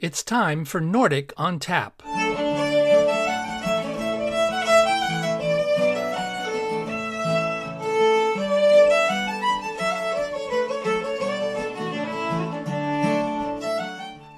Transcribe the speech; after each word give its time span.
It's 0.00 0.22
time 0.22 0.64
for 0.64 0.80
Nordic 0.80 1.32
on 1.36 1.58
Tap. 1.58 2.04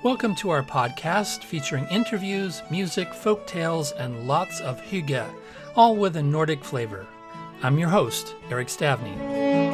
Welcome 0.02 0.34
to 0.36 0.48
our 0.48 0.62
podcast 0.62 1.44
featuring 1.44 1.86
interviews, 1.90 2.62
music, 2.70 3.12
folk 3.12 3.46
tales, 3.46 3.92
and 3.92 4.26
lots 4.26 4.62
of 4.62 4.80
hygge, 4.80 5.30
all 5.76 5.94
with 5.94 6.16
a 6.16 6.22
Nordic 6.22 6.64
flavor. 6.64 7.06
I'm 7.62 7.78
your 7.78 7.90
host, 7.90 8.34
Eric 8.48 8.68
Stavney. 8.68 9.69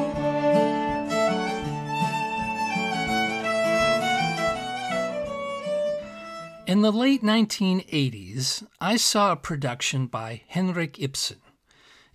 In 6.67 6.83
the 6.83 6.91
late 6.91 7.23
1980s, 7.23 8.67
I 8.81 8.97
saw 8.97 9.31
a 9.31 9.37
production 9.37 10.09
by 10.09 10.43
Henrik 10.49 11.01
Ibsen. 11.01 11.41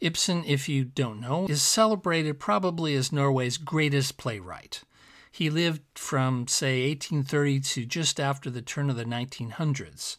Ibsen, 0.02 0.44
if 0.46 0.68
you 0.68 0.84
don't 0.84 1.22
know, 1.22 1.46
is 1.48 1.62
celebrated 1.62 2.38
probably 2.38 2.94
as 2.96 3.14
Norway's 3.14 3.58
greatest 3.58 4.18
playwright. 4.18 4.84
He 5.32 5.50
lived 5.50 5.84
from, 5.96 6.48
say, 6.50 6.90
1830 6.90 7.60
to 7.62 7.86
just 7.86 8.20
after 8.20 8.50
the 8.50 8.62
turn 8.62 8.90
of 8.90 8.98
the 8.98 9.06
1900s. 9.06 10.18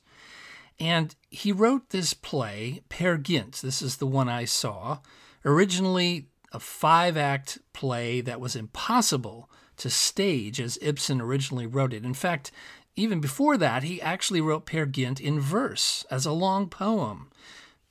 And 0.80 1.14
he 1.28 1.52
wrote 1.52 1.90
this 1.90 2.14
play, 2.14 2.80
Peer 2.88 3.18
Gynt. 3.18 3.60
This 3.60 3.82
is 3.82 3.98
the 3.98 4.06
one 4.06 4.30
I 4.30 4.46
saw. 4.46 5.00
Originally 5.44 6.28
a 6.52 6.58
five 6.58 7.18
act 7.18 7.58
play 7.74 8.22
that 8.22 8.40
was 8.40 8.56
impossible 8.56 9.50
to 9.76 9.90
stage 9.90 10.60
as 10.60 10.78
Ibsen 10.80 11.20
originally 11.20 11.66
wrote 11.66 11.92
it. 11.92 12.04
In 12.04 12.14
fact, 12.14 12.50
even 12.96 13.20
before 13.20 13.56
that, 13.56 13.82
he 13.82 14.00
actually 14.02 14.40
wrote 14.40 14.66
Peer 14.66 14.86
Gynt 14.86 15.20
in 15.20 15.40
verse 15.40 16.04
as 16.10 16.26
a 16.26 16.32
long 16.32 16.68
poem 16.68 17.30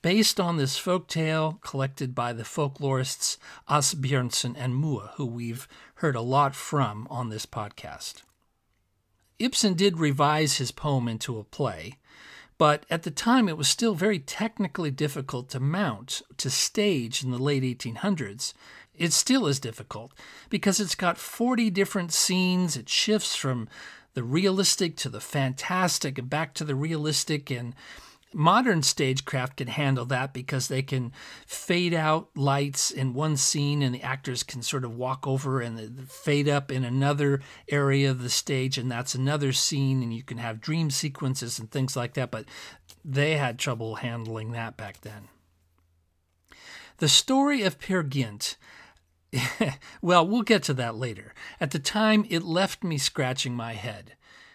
based 0.02 0.40
on 0.40 0.56
this 0.56 0.76
folk 0.76 1.06
tale 1.06 1.58
collected 1.62 2.14
by 2.14 2.32
the 2.32 2.42
folklorists 2.42 3.38
Asbjørnsen 3.68 4.54
and 4.58 4.74
Moe, 4.74 5.10
who 5.14 5.24
we've 5.24 5.68
heard 5.96 6.16
a 6.16 6.20
lot 6.20 6.54
from 6.54 7.06
on 7.08 7.30
this 7.30 7.46
podcast. 7.46 8.22
Ibsen 9.38 9.74
did 9.74 9.98
revise 9.98 10.58
his 10.58 10.72
poem 10.72 11.08
into 11.08 11.38
a 11.38 11.44
play, 11.44 11.98
but 12.58 12.84
at 12.90 13.04
the 13.04 13.10
time 13.10 13.48
it 13.48 13.56
was 13.56 13.68
still 13.68 13.94
very 13.94 14.18
technically 14.18 14.90
difficult 14.90 15.48
to 15.50 15.60
mount, 15.60 16.22
to 16.36 16.50
stage 16.50 17.24
in 17.24 17.30
the 17.30 17.38
late 17.38 17.62
1800s. 17.62 18.52
It 18.94 19.12
still 19.12 19.46
is 19.46 19.58
difficult 19.58 20.12
because 20.50 20.78
it's 20.78 20.94
got 20.94 21.16
40 21.16 21.70
different 21.70 22.12
scenes, 22.12 22.76
it 22.76 22.88
shifts 22.88 23.34
from 23.34 23.68
the 24.14 24.22
realistic 24.22 24.96
to 24.98 25.08
the 25.08 25.20
fantastic 25.20 26.18
and 26.18 26.28
back 26.28 26.54
to 26.54 26.64
the 26.64 26.74
realistic 26.74 27.50
and 27.50 27.74
modern 28.34 28.82
stagecraft 28.82 29.58
can 29.58 29.68
handle 29.68 30.06
that 30.06 30.32
because 30.32 30.68
they 30.68 30.82
can 30.82 31.12
fade 31.46 31.92
out 31.92 32.30
lights 32.34 32.90
in 32.90 33.14
one 33.14 33.36
scene 33.36 33.82
and 33.82 33.94
the 33.94 34.02
actors 34.02 34.42
can 34.42 34.62
sort 34.62 34.84
of 34.84 34.96
walk 34.96 35.26
over 35.26 35.60
and 35.60 36.10
fade 36.10 36.48
up 36.48 36.70
in 36.70 36.84
another 36.84 37.40
area 37.68 38.10
of 38.10 38.22
the 38.22 38.30
stage 38.30 38.78
and 38.78 38.90
that's 38.90 39.14
another 39.14 39.52
scene 39.52 40.02
and 40.02 40.14
you 40.14 40.22
can 40.22 40.38
have 40.38 40.60
dream 40.60 40.90
sequences 40.90 41.58
and 41.58 41.70
things 41.70 41.96
like 41.96 42.14
that 42.14 42.30
but 42.30 42.46
they 43.04 43.36
had 43.36 43.58
trouble 43.58 43.96
handling 43.96 44.52
that 44.52 44.76
back 44.76 45.00
then. 45.02 45.28
The 46.98 47.08
story 47.08 47.62
of 47.62 47.78
Peer 47.78 48.02
Gynt 48.02 48.56
well, 50.02 50.26
we'll 50.26 50.42
get 50.42 50.62
to 50.64 50.74
that 50.74 50.96
later. 50.96 51.34
At 51.60 51.70
the 51.70 51.78
time, 51.78 52.26
it 52.28 52.42
left 52.42 52.84
me 52.84 52.98
scratching 52.98 53.54
my 53.54 53.72
head. 53.72 54.14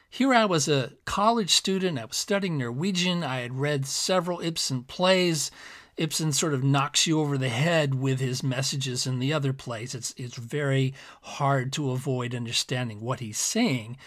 Here 0.09 0.33
I 0.33 0.45
was 0.45 0.67
a 0.67 0.93
college 1.05 1.51
student, 1.51 1.99
I 1.99 2.05
was 2.05 2.17
studying 2.17 2.57
Norwegian, 2.57 3.23
I 3.23 3.39
had 3.39 3.59
read 3.59 3.85
several 3.85 4.39
Ibsen 4.39 4.83
plays. 4.83 5.51
Ibsen 5.97 6.31
sort 6.31 6.53
of 6.53 6.63
knocks 6.63 7.07
you 7.07 7.19
over 7.19 7.37
the 7.37 7.49
head 7.49 7.95
with 7.95 8.19
his 8.19 8.43
messages 8.43 9.07
in 9.07 9.19
the 9.19 9.33
other 9.33 9.51
plays. 9.51 9.95
It's, 9.95 10.13
it's 10.15 10.37
very 10.37 10.93
hard 11.21 11.73
to 11.73 11.91
avoid 11.91 12.35
understanding 12.35 13.01
what 13.01 13.19
he's 13.19 13.39
saying. 13.39 13.97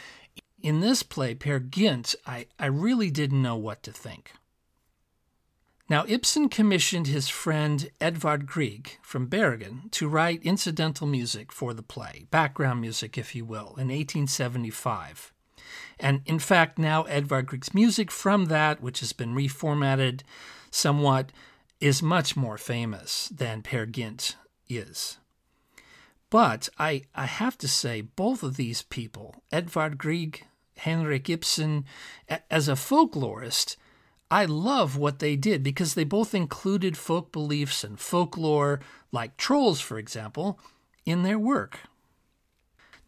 In 0.62 0.80
this 0.80 1.02
play, 1.02 1.34
Peer 1.34 1.58
Gynt, 1.58 2.14
I, 2.26 2.46
I 2.58 2.66
really 2.66 3.10
didn't 3.10 3.42
know 3.42 3.56
what 3.56 3.82
to 3.82 3.92
think. 3.92 4.32
Now, 5.90 6.04
Ibsen 6.06 6.50
commissioned 6.50 7.08
his 7.08 7.28
friend 7.28 7.90
Edvard 8.00 8.46
Grieg 8.46 8.98
from 9.02 9.26
Bergen 9.26 9.88
to 9.90 10.08
write 10.08 10.40
incidental 10.44 11.04
music 11.04 11.50
for 11.50 11.74
the 11.74 11.82
play, 11.82 12.26
background 12.30 12.80
music, 12.80 13.18
if 13.18 13.34
you 13.34 13.44
will, 13.44 13.74
in 13.76 13.88
1875. 13.88 15.32
And 15.98 16.22
in 16.26 16.38
fact, 16.38 16.78
now 16.78 17.02
Edvard 17.02 17.46
Grieg's 17.46 17.74
music 17.74 18.12
from 18.12 18.44
that, 18.44 18.80
which 18.80 19.00
has 19.00 19.12
been 19.12 19.34
reformatted 19.34 20.20
somewhat, 20.70 21.32
is 21.80 22.04
much 22.04 22.36
more 22.36 22.56
famous 22.56 23.28
than 23.28 23.62
Peer 23.62 23.84
Gynt 23.84 24.36
is. 24.68 25.18
But 26.30 26.68
I, 26.78 27.02
I 27.16 27.26
have 27.26 27.58
to 27.58 27.66
say, 27.66 28.00
both 28.00 28.44
of 28.44 28.56
these 28.56 28.82
people, 28.82 29.42
Edvard 29.50 29.98
Grieg, 29.98 30.46
Henrik 30.76 31.28
Ibsen, 31.28 31.84
as 32.48 32.68
a 32.68 32.74
folklorist, 32.74 33.74
I 34.30 34.44
love 34.44 34.96
what 34.96 35.18
they 35.18 35.34
did 35.34 35.62
because 35.62 35.94
they 35.94 36.04
both 36.04 36.34
included 36.34 36.96
folk 36.96 37.32
beliefs 37.32 37.82
and 37.82 37.98
folklore, 37.98 38.80
like 39.10 39.36
trolls, 39.36 39.80
for 39.80 39.98
example, 39.98 40.60
in 41.04 41.24
their 41.24 41.38
work. 41.38 41.80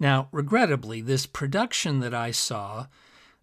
Now, 0.00 0.28
regrettably, 0.32 1.00
this 1.00 1.27
production 1.27 2.00
that 2.00 2.12
I 2.12 2.32
saw 2.32 2.87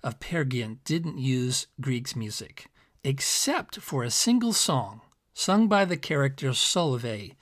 of 0.04 0.20
Peer 0.20 0.44
Gynt 0.44 0.84
didn't 0.84 1.18
use 1.18 1.68
Grieg's 1.80 2.18
music, 2.18 2.68
except 3.04 3.78
for 3.80 4.04
a 4.04 4.12
single 4.12 4.52
song 4.52 5.02
sung 5.34 5.70
by 5.70 5.86
the 5.86 5.96
character 5.96 6.50
Solveig, 6.50 7.36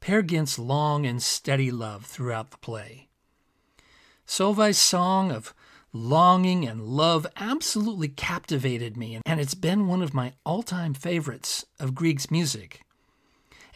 Peer 0.00 0.22
Gynt's 0.22 0.58
long 0.58 1.06
and 1.06 1.22
steady 1.22 1.70
love 1.70 2.04
throughout 2.04 2.50
the 2.50 2.56
play. 2.58 3.08
Solveig's 4.26 4.78
song 4.78 5.30
of 5.30 5.54
longing 5.92 6.66
and 6.66 6.82
love 6.82 7.26
absolutely 7.36 8.08
captivated 8.08 8.96
me, 8.96 9.20
and 9.24 9.40
it's 9.40 9.54
been 9.54 9.88
one 9.88 10.02
of 10.02 10.14
my 10.14 10.32
all 10.44 10.62
time 10.62 10.94
favorites 10.94 11.64
of 11.78 11.94
Grieg's 11.94 12.30
music. 12.30 12.82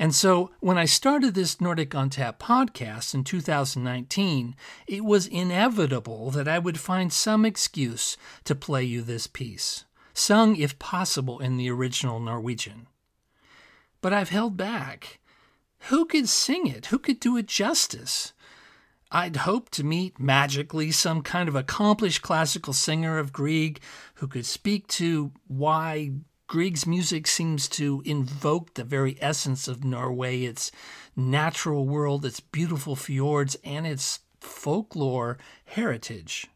And 0.00 0.14
so 0.14 0.50
when 0.60 0.78
I 0.78 0.86
started 0.86 1.34
this 1.34 1.60
Nordic 1.60 1.94
on 1.94 2.08
Tap 2.08 2.38
podcast 2.38 3.14
in 3.14 3.22
2019, 3.22 4.56
it 4.86 5.04
was 5.04 5.26
inevitable 5.26 6.30
that 6.30 6.48
I 6.48 6.58
would 6.58 6.80
find 6.80 7.12
some 7.12 7.44
excuse 7.44 8.16
to 8.44 8.54
play 8.54 8.82
you 8.82 9.02
this 9.02 9.26
piece, 9.26 9.84
sung 10.14 10.56
if 10.56 10.78
possible 10.78 11.38
in 11.38 11.58
the 11.58 11.70
original 11.70 12.18
Norwegian. 12.18 12.86
But 14.00 14.14
I've 14.14 14.30
held 14.30 14.56
back. 14.56 15.20
Who 15.88 16.06
could 16.06 16.30
sing 16.30 16.66
it? 16.66 16.86
Who 16.86 16.98
could 16.98 17.20
do 17.20 17.36
it 17.36 17.46
justice? 17.46 18.32
I'd 19.12 19.36
hoped 19.36 19.72
to 19.72 19.84
meet 19.84 20.20
magically 20.20 20.92
some 20.92 21.22
kind 21.22 21.48
of 21.48 21.56
accomplished 21.56 22.22
classical 22.22 22.72
singer 22.72 23.18
of 23.18 23.32
Grieg 23.32 23.80
who 24.14 24.28
could 24.28 24.46
speak 24.46 24.86
to 24.88 25.32
why 25.48 26.12
Grieg's 26.46 26.86
music 26.86 27.26
seems 27.26 27.68
to 27.70 28.02
invoke 28.04 28.74
the 28.74 28.84
very 28.84 29.16
essence 29.20 29.66
of 29.66 29.84
Norway, 29.84 30.44
its 30.44 30.70
natural 31.16 31.86
world, 31.86 32.24
its 32.24 32.38
beautiful 32.40 32.94
fjords, 32.94 33.56
and 33.64 33.84
its 33.86 34.20
folklore 34.38 35.38
heritage. 35.64 36.46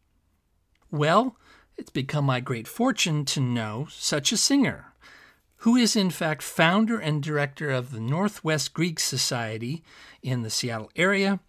Well, 0.92 1.36
it's 1.76 1.90
become 1.90 2.24
my 2.24 2.38
great 2.38 2.68
fortune 2.68 3.24
to 3.26 3.40
know 3.40 3.88
such 3.90 4.30
a 4.30 4.36
singer, 4.36 4.92
who 5.58 5.74
is 5.74 5.96
in 5.96 6.10
fact 6.10 6.42
founder 6.42 6.98
and 6.98 7.20
director 7.20 7.70
of 7.70 7.90
the 7.90 8.00
Northwest 8.00 8.74
Grieg 8.74 9.00
Society 9.00 9.82
in 10.22 10.42
the 10.42 10.50
Seattle 10.50 10.90
area 10.94 11.40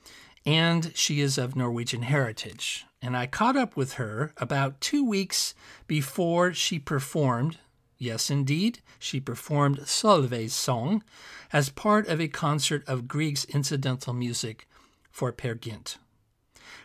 and 0.46 0.92
she 0.96 1.22
is 1.22 1.38
of 1.38 1.56
Norwegian 1.56 2.04
heritage. 2.04 2.86
And 3.02 3.18
I 3.18 3.26
caught 3.26 3.56
up 3.56 3.76
with 3.76 3.94
her 3.94 4.32
about 4.38 4.82
two 4.82 5.04
weeks 5.04 5.56
before 5.88 6.54
she 6.54 6.80
performed, 6.80 7.58
yes, 7.98 8.30
indeed, 8.30 8.80
she 9.00 9.20
performed 9.20 9.88
Solveig's 9.88 10.54
song 10.54 11.04
as 11.52 11.70
part 11.70 12.08
of 12.08 12.20
a 12.20 12.28
concert 12.28 12.84
of 12.88 13.08
Grieg's 13.08 13.46
incidental 13.46 14.14
music 14.14 14.68
for 15.12 15.32
Peer 15.32 15.56
Gynt. 15.56 15.98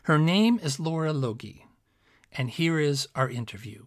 Her 0.05 0.19
name 0.19 0.59
is 0.62 0.81
Laura 0.81 1.12
Logie, 1.12 1.67
and 2.33 2.51
here 2.51 2.79
is 2.79 3.09
our 3.15 3.29
interview. 3.29 3.85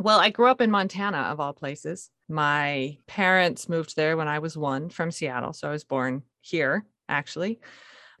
Well, 0.00 0.18
I 0.18 0.30
grew 0.30 0.48
up 0.48 0.60
in 0.60 0.72
Montana, 0.72 1.18
of 1.18 1.38
all 1.38 1.52
places. 1.52 2.10
My 2.28 2.98
parents 3.06 3.68
moved 3.68 3.94
there 3.94 4.16
when 4.16 4.26
I 4.26 4.40
was 4.40 4.56
one 4.56 4.88
from 4.88 5.12
Seattle. 5.12 5.52
So 5.52 5.68
I 5.68 5.72
was 5.72 5.84
born 5.84 6.22
here, 6.40 6.84
actually 7.08 7.60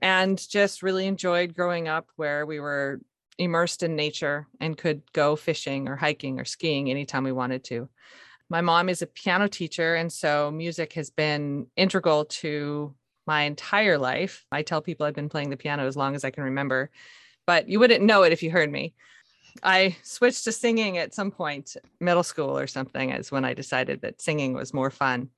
and 0.00 0.38
just 0.48 0.82
really 0.82 1.06
enjoyed 1.06 1.54
growing 1.54 1.88
up 1.88 2.08
where 2.16 2.46
we 2.46 2.60
were 2.60 3.00
immersed 3.38 3.82
in 3.82 3.96
nature 3.96 4.46
and 4.60 4.78
could 4.78 5.02
go 5.12 5.36
fishing 5.36 5.88
or 5.88 5.96
hiking 5.96 6.38
or 6.38 6.44
skiing 6.44 6.90
anytime 6.90 7.24
we 7.24 7.32
wanted 7.32 7.64
to. 7.64 7.88
My 8.48 8.60
mom 8.60 8.88
is 8.88 9.02
a 9.02 9.06
piano 9.06 9.48
teacher, 9.48 9.94
and 9.94 10.12
so 10.12 10.50
music 10.50 10.92
has 10.92 11.10
been 11.10 11.66
integral 11.76 12.26
to 12.26 12.94
my 13.26 13.42
entire 13.42 13.98
life. 13.98 14.44
I 14.52 14.62
tell 14.62 14.82
people 14.82 15.06
I've 15.06 15.14
been 15.14 15.30
playing 15.30 15.50
the 15.50 15.56
piano 15.56 15.86
as 15.86 15.96
long 15.96 16.14
as 16.14 16.24
I 16.24 16.30
can 16.30 16.44
remember, 16.44 16.90
but 17.46 17.68
you 17.68 17.80
wouldn't 17.80 18.04
know 18.04 18.22
it 18.22 18.32
if 18.32 18.42
you 18.42 18.50
heard 18.50 18.70
me. 18.70 18.94
I 19.62 19.96
switched 20.02 20.44
to 20.44 20.52
singing 20.52 20.98
at 20.98 21.14
some 21.14 21.30
point, 21.30 21.76
middle 22.00 22.22
school 22.22 22.58
or 22.58 22.66
something, 22.66 23.10
is 23.10 23.32
when 23.32 23.44
I 23.44 23.54
decided 23.54 24.02
that 24.02 24.20
singing 24.20 24.52
was 24.52 24.74
more 24.74 24.90
fun. 24.90 25.30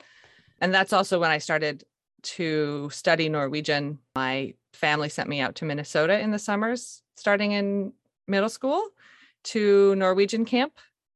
And 0.60 0.74
that's 0.74 0.92
also 0.92 1.20
when 1.20 1.30
I 1.30 1.38
started 1.38 1.84
to 2.26 2.90
study 2.90 3.28
Norwegian. 3.28 3.99
My 4.14 4.55
family 4.73 5.08
sent 5.08 5.28
me 5.28 5.40
out 5.40 5.56
to 5.56 5.64
Minnesota 5.64 6.19
in 6.20 6.31
the 6.31 6.38
summers, 6.38 7.02
starting 7.17 7.52
in 7.52 7.93
middle 8.26 8.49
school, 8.49 8.82
to 9.44 9.94
Norwegian 9.96 10.44
camp 10.44 10.73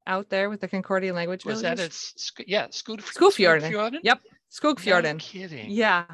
out 0.07 0.31
there 0.31 0.49
with 0.49 0.61
the 0.61 0.69
Concordia 0.69 1.12
language. 1.12 1.45
Was 1.45 1.62
village. 1.62 1.79
that 1.79 2.49
yeah, 2.49 2.69
Skog 2.69 3.01
Skogfjorden. 3.03 4.01
Yep, 4.03 4.21
Skogfjorden. 4.51 5.15
No 5.15 5.19
kidding. 5.19 5.71
Yeah, 5.71 6.05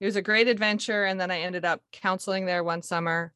it 0.00 0.04
was 0.04 0.16
a 0.16 0.22
great 0.22 0.48
adventure, 0.48 1.04
and 1.04 1.20
then 1.20 1.30
I 1.30 1.40
ended 1.40 1.64
up 1.64 1.80
counseling 1.92 2.46
there 2.46 2.64
one 2.64 2.82
summer. 2.82 3.32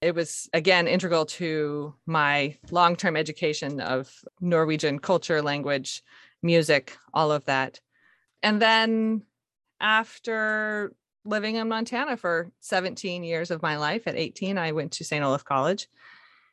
It 0.00 0.14
was 0.14 0.48
again 0.52 0.86
integral 0.86 1.24
to 1.26 1.94
my 2.06 2.58
long-term 2.70 3.16
education 3.16 3.80
of 3.80 4.12
Norwegian 4.40 4.98
culture, 4.98 5.40
language, 5.40 6.02
music, 6.42 6.96
all 7.12 7.32
of 7.32 7.44
that. 7.46 7.80
And 8.42 8.60
then 8.60 9.22
after 9.80 10.92
living 11.24 11.56
in 11.56 11.68
Montana 11.68 12.16
for 12.16 12.50
17 12.60 13.24
years 13.24 13.50
of 13.50 13.62
my 13.62 13.76
life, 13.76 14.06
at 14.06 14.16
18, 14.16 14.58
I 14.58 14.72
went 14.72 14.92
to 14.92 15.04
St. 15.04 15.24
Olaf 15.24 15.44
College 15.44 15.88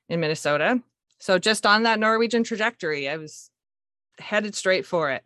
in 0.10 0.20
Minnesota. 0.20 0.82
So 1.20 1.38
just 1.38 1.66
on 1.66 1.84
that 1.84 2.00
Norwegian 2.00 2.44
trajectory, 2.44 3.08
I 3.08 3.18
was 3.18 3.52
headed 4.20 4.56
straight 4.56 4.86
for 4.86 5.12
it. 5.12 5.24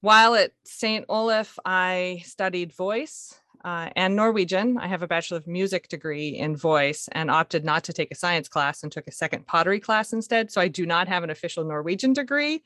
While 0.00 0.34
at 0.36 0.52
St. 0.64 1.04
Olaf, 1.08 1.58
I 1.64 2.22
studied 2.24 2.72
voice 2.72 3.34
uh, 3.64 3.90
and 3.96 4.14
Norwegian. 4.14 4.78
I 4.78 4.86
have 4.86 5.02
a 5.02 5.08
Bachelor 5.08 5.38
of 5.38 5.48
Music 5.48 5.88
degree 5.88 6.28
in 6.28 6.56
voice 6.56 7.08
and 7.10 7.30
opted 7.30 7.64
not 7.64 7.84
to 7.84 7.92
take 7.92 8.12
a 8.12 8.14
science 8.16 8.48
class 8.48 8.82
and 8.82 8.92
took 8.92 9.08
a 9.08 9.12
second 9.12 9.46
pottery 9.46 9.80
class 9.80 10.12
instead. 10.12 10.52
So 10.52 10.60
I 10.60 10.68
do 10.68 10.86
not 10.86 11.08
have 11.08 11.24
an 11.24 11.30
official 11.30 11.64
Norwegian 11.64 12.12
degree, 12.12 12.62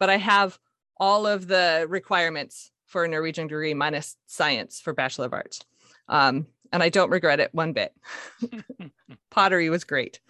but 0.00 0.10
I 0.10 0.16
have 0.16 0.58
all 0.96 1.26
of 1.26 1.46
the 1.46 1.86
requirements 1.88 2.71
for 2.92 3.04
a 3.04 3.08
Norwegian 3.08 3.48
degree 3.48 3.74
minus 3.74 4.16
science 4.26 4.80
for 4.80 4.92
Bachelor 4.92 5.26
of 5.26 5.32
Arts. 5.32 5.64
Um, 6.08 6.46
and 6.72 6.82
I 6.82 6.90
don't 6.90 7.10
regret 7.10 7.40
it 7.40 7.52
one 7.52 7.72
bit. 7.72 7.92
pottery 9.30 9.70
was 9.70 9.84
great. 9.84 10.20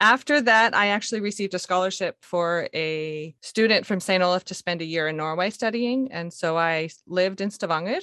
After 0.00 0.40
that, 0.42 0.76
I 0.76 0.88
actually 0.88 1.20
received 1.20 1.54
a 1.54 1.58
scholarship 1.58 2.18
for 2.20 2.68
a 2.72 3.34
student 3.40 3.84
from 3.84 3.98
St. 3.98 4.22
Olaf 4.22 4.44
to 4.44 4.54
spend 4.54 4.80
a 4.80 4.84
year 4.84 5.08
in 5.08 5.16
Norway 5.16 5.50
studying. 5.50 6.12
And 6.12 6.32
so 6.32 6.56
I 6.56 6.90
lived 7.06 7.40
in 7.40 7.50
Stavanger 7.50 8.00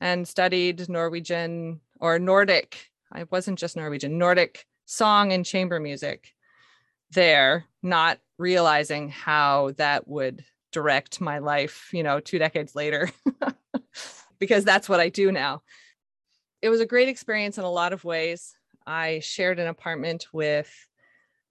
and 0.00 0.26
studied 0.26 0.88
Norwegian 0.88 1.80
or 2.00 2.18
Nordic. 2.18 2.90
I 3.12 3.24
wasn't 3.30 3.58
just 3.58 3.76
Norwegian, 3.76 4.18
Nordic 4.18 4.64
song 4.86 5.32
and 5.32 5.44
chamber 5.44 5.78
music 5.78 6.32
there, 7.10 7.64
not 7.82 8.18
realizing 8.38 9.10
how 9.10 9.72
that 9.76 10.08
would 10.08 10.44
direct 10.76 11.22
my 11.22 11.38
life, 11.38 11.88
you 11.90 12.02
know, 12.02 12.20
two 12.20 12.38
decades 12.38 12.74
later, 12.74 13.10
because 14.38 14.62
that's 14.62 14.90
what 14.90 15.00
I 15.00 15.08
do 15.08 15.32
now. 15.32 15.62
It 16.60 16.68
was 16.68 16.82
a 16.82 16.86
great 16.86 17.08
experience 17.08 17.56
in 17.56 17.64
a 17.64 17.70
lot 17.70 17.94
of 17.94 18.04
ways. 18.04 18.54
I 18.86 19.20
shared 19.20 19.58
an 19.58 19.68
apartment 19.68 20.26
with 20.34 20.70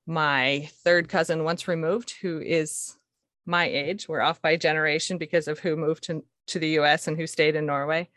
my 0.05 0.69
third 0.83 1.09
cousin 1.09 1.43
once 1.43 1.67
removed, 1.67 2.13
who 2.21 2.39
is 2.39 2.95
my 3.47 3.65
age. 3.65 4.07
We're 4.07 4.21
off 4.21 4.43
by 4.43 4.57
generation 4.57 5.17
because 5.17 5.47
of 5.47 5.57
who 5.57 5.75
moved 5.75 6.03
to, 6.03 6.23
to 6.49 6.59
the 6.59 6.77
US 6.79 7.07
and 7.07 7.17
who 7.17 7.25
stayed 7.25 7.55
in 7.55 7.65
Norway, 7.65 8.09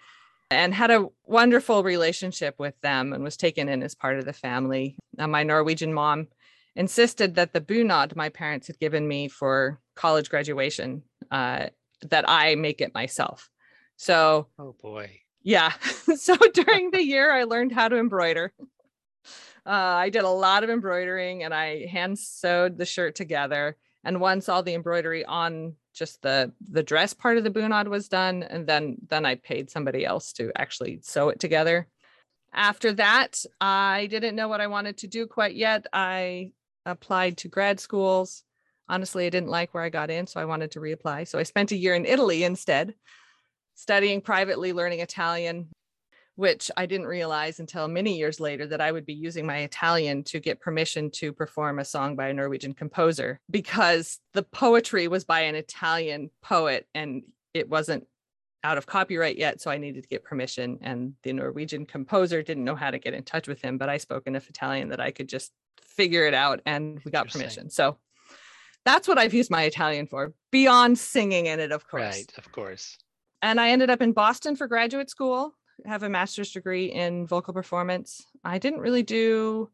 and 0.50 0.74
had 0.74 0.90
a 0.90 1.06
wonderful 1.24 1.82
relationship 1.84 2.56
with 2.58 2.78
them 2.82 3.14
and 3.14 3.24
was 3.24 3.38
taken 3.38 3.70
in 3.70 3.82
as 3.82 3.94
part 3.94 4.18
of 4.18 4.26
the 4.26 4.34
family. 4.34 4.98
Now, 5.16 5.26
my 5.26 5.42
Norwegian 5.42 5.94
mom 5.94 6.28
insisted 6.78 7.34
that 7.34 7.52
the 7.52 7.60
bunad 7.60 8.16
my 8.16 8.30
parents 8.30 8.68
had 8.68 8.78
given 8.78 9.06
me 9.06 9.28
for 9.28 9.80
college 9.96 10.30
graduation, 10.30 11.02
uh, 11.30 11.66
that 12.02 12.24
I 12.28 12.54
make 12.54 12.80
it 12.80 12.94
myself. 12.94 13.50
So, 13.96 14.46
oh 14.58 14.76
boy. 14.80 15.20
Yeah. 15.42 15.72
so 16.16 16.36
during 16.36 16.92
the 16.92 17.04
year, 17.14 17.32
I 17.32 17.44
learned 17.44 17.72
how 17.72 17.88
to 17.88 17.98
embroider. 17.98 18.52
Uh, 19.66 19.96
I 20.04 20.08
did 20.08 20.22
a 20.22 20.28
lot 20.28 20.64
of 20.64 20.70
embroidering 20.70 21.42
and 21.42 21.52
I 21.52 21.86
hand 21.86 22.18
sewed 22.18 22.78
the 22.78 22.86
shirt 22.86 23.16
together. 23.16 23.76
And 24.04 24.20
once 24.20 24.48
all 24.48 24.62
the 24.62 24.74
embroidery 24.74 25.24
on 25.24 25.74
just 25.92 26.22
the 26.22 26.52
the 26.70 26.84
dress 26.84 27.12
part 27.12 27.36
of 27.36 27.44
the 27.44 27.50
bunad 27.50 27.88
was 27.88 28.08
done, 28.08 28.44
and 28.44 28.66
then 28.66 28.96
then 29.08 29.26
I 29.26 29.34
paid 29.34 29.68
somebody 29.68 30.06
else 30.06 30.32
to 30.34 30.52
actually 30.56 31.00
sew 31.02 31.28
it 31.28 31.40
together. 31.40 31.88
After 32.54 32.92
that, 32.94 33.44
I 33.60 34.06
didn't 34.06 34.36
know 34.36 34.46
what 34.46 34.60
I 34.60 34.68
wanted 34.68 34.98
to 34.98 35.08
do 35.08 35.26
quite 35.26 35.56
yet. 35.56 35.86
I 35.92 36.52
applied 36.90 37.36
to 37.38 37.48
grad 37.48 37.80
schools. 37.80 38.44
Honestly, 38.88 39.26
I 39.26 39.30
didn't 39.30 39.50
like 39.50 39.74
where 39.74 39.82
I 39.82 39.90
got 39.90 40.10
in, 40.10 40.26
so 40.26 40.40
I 40.40 40.46
wanted 40.46 40.70
to 40.72 40.80
reapply. 40.80 41.28
So 41.28 41.38
I 41.38 41.42
spent 41.42 41.72
a 41.72 41.76
year 41.76 41.94
in 41.94 42.06
Italy 42.06 42.44
instead, 42.44 42.94
studying 43.74 44.20
privately, 44.20 44.72
learning 44.72 45.00
Italian, 45.00 45.68
which 46.36 46.70
I 46.76 46.86
didn't 46.86 47.06
realize 47.06 47.60
until 47.60 47.88
many 47.88 48.16
years 48.16 48.40
later 48.40 48.66
that 48.68 48.80
I 48.80 48.92
would 48.92 49.04
be 49.04 49.12
using 49.12 49.44
my 49.44 49.58
Italian 49.58 50.22
to 50.24 50.40
get 50.40 50.60
permission 50.60 51.10
to 51.16 51.32
perform 51.32 51.78
a 51.78 51.84
song 51.84 52.16
by 52.16 52.28
a 52.28 52.32
Norwegian 52.32 52.74
composer 52.74 53.40
because 53.50 54.20
the 54.34 54.44
poetry 54.44 55.08
was 55.08 55.24
by 55.24 55.40
an 55.40 55.56
Italian 55.56 56.30
poet 56.42 56.86
and 56.94 57.24
it 57.54 57.68
wasn't 57.68 58.06
out 58.64 58.78
of 58.78 58.86
copyright 58.86 59.36
yet. 59.36 59.60
So 59.60 59.70
I 59.70 59.78
needed 59.78 60.02
to 60.02 60.08
get 60.08 60.24
permission. 60.24 60.78
And 60.80 61.14
the 61.22 61.32
Norwegian 61.32 61.86
composer 61.86 62.42
didn't 62.42 62.64
know 62.64 62.76
how 62.76 62.90
to 62.90 62.98
get 62.98 63.14
in 63.14 63.22
touch 63.22 63.48
with 63.48 63.60
him, 63.60 63.78
but 63.78 63.88
I 63.88 63.98
spoke 63.98 64.26
enough 64.26 64.48
Italian 64.48 64.88
that 64.90 65.00
I 65.00 65.10
could 65.10 65.28
just 65.28 65.52
figure 65.82 66.26
it 66.26 66.34
out 66.34 66.60
and 66.66 67.00
we 67.04 67.10
got 67.10 67.30
permission. 67.30 67.70
So 67.70 67.98
that's 68.84 69.08
what 69.08 69.18
I've 69.18 69.34
used 69.34 69.50
my 69.50 69.62
Italian 69.62 70.06
for 70.06 70.32
beyond 70.50 70.98
singing 70.98 71.46
in 71.46 71.60
it, 71.60 71.72
of 71.72 71.86
course. 71.88 72.16
Right, 72.16 72.32
of 72.38 72.50
course. 72.52 72.96
And 73.42 73.60
I 73.60 73.70
ended 73.70 73.90
up 73.90 74.02
in 74.02 74.12
Boston 74.12 74.56
for 74.56 74.66
graduate 74.66 75.10
school 75.10 75.54
have 75.86 76.02
a 76.02 76.08
master's 76.08 76.52
degree 76.52 76.86
in 76.86 77.26
vocal 77.26 77.54
performance. 77.54 78.24
I 78.44 78.58
didn't 78.58 78.80
really 78.80 79.02
do 79.02 79.70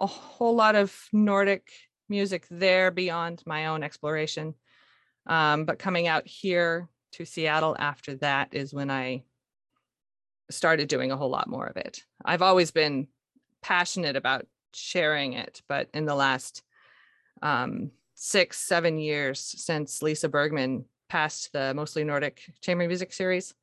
a 0.00 0.06
whole 0.06 0.54
lot 0.54 0.74
of 0.74 0.94
Nordic 1.12 1.70
music 2.08 2.46
there 2.50 2.90
beyond 2.90 3.42
my 3.46 3.66
own 3.66 3.82
exploration. 3.82 4.54
Um, 5.26 5.64
but 5.64 5.78
coming 5.78 6.06
out 6.06 6.26
here 6.26 6.88
to 7.12 7.24
Seattle 7.24 7.76
after 7.78 8.14
that 8.16 8.48
is 8.52 8.72
when 8.72 8.90
I 8.90 9.24
started 10.50 10.88
doing 10.88 11.12
a 11.12 11.16
whole 11.16 11.30
lot 11.30 11.48
more 11.48 11.66
of 11.66 11.76
it. 11.76 12.04
I've 12.24 12.42
always 12.42 12.70
been 12.70 13.08
passionate 13.60 14.16
about 14.16 14.46
sharing 14.78 15.34
it, 15.34 15.62
but 15.68 15.88
in 15.92 16.04
the 16.04 16.14
last 16.14 16.62
um, 17.42 17.90
six, 18.14 18.58
seven 18.58 18.98
years 18.98 19.40
since 19.40 20.02
Lisa 20.02 20.28
Bergman 20.28 20.84
passed 21.08 21.52
the 21.52 21.72
Mostly 21.74 22.04
Nordic 22.04 22.42
Chamber 22.60 22.86
Music 22.86 23.12
series, 23.12 23.54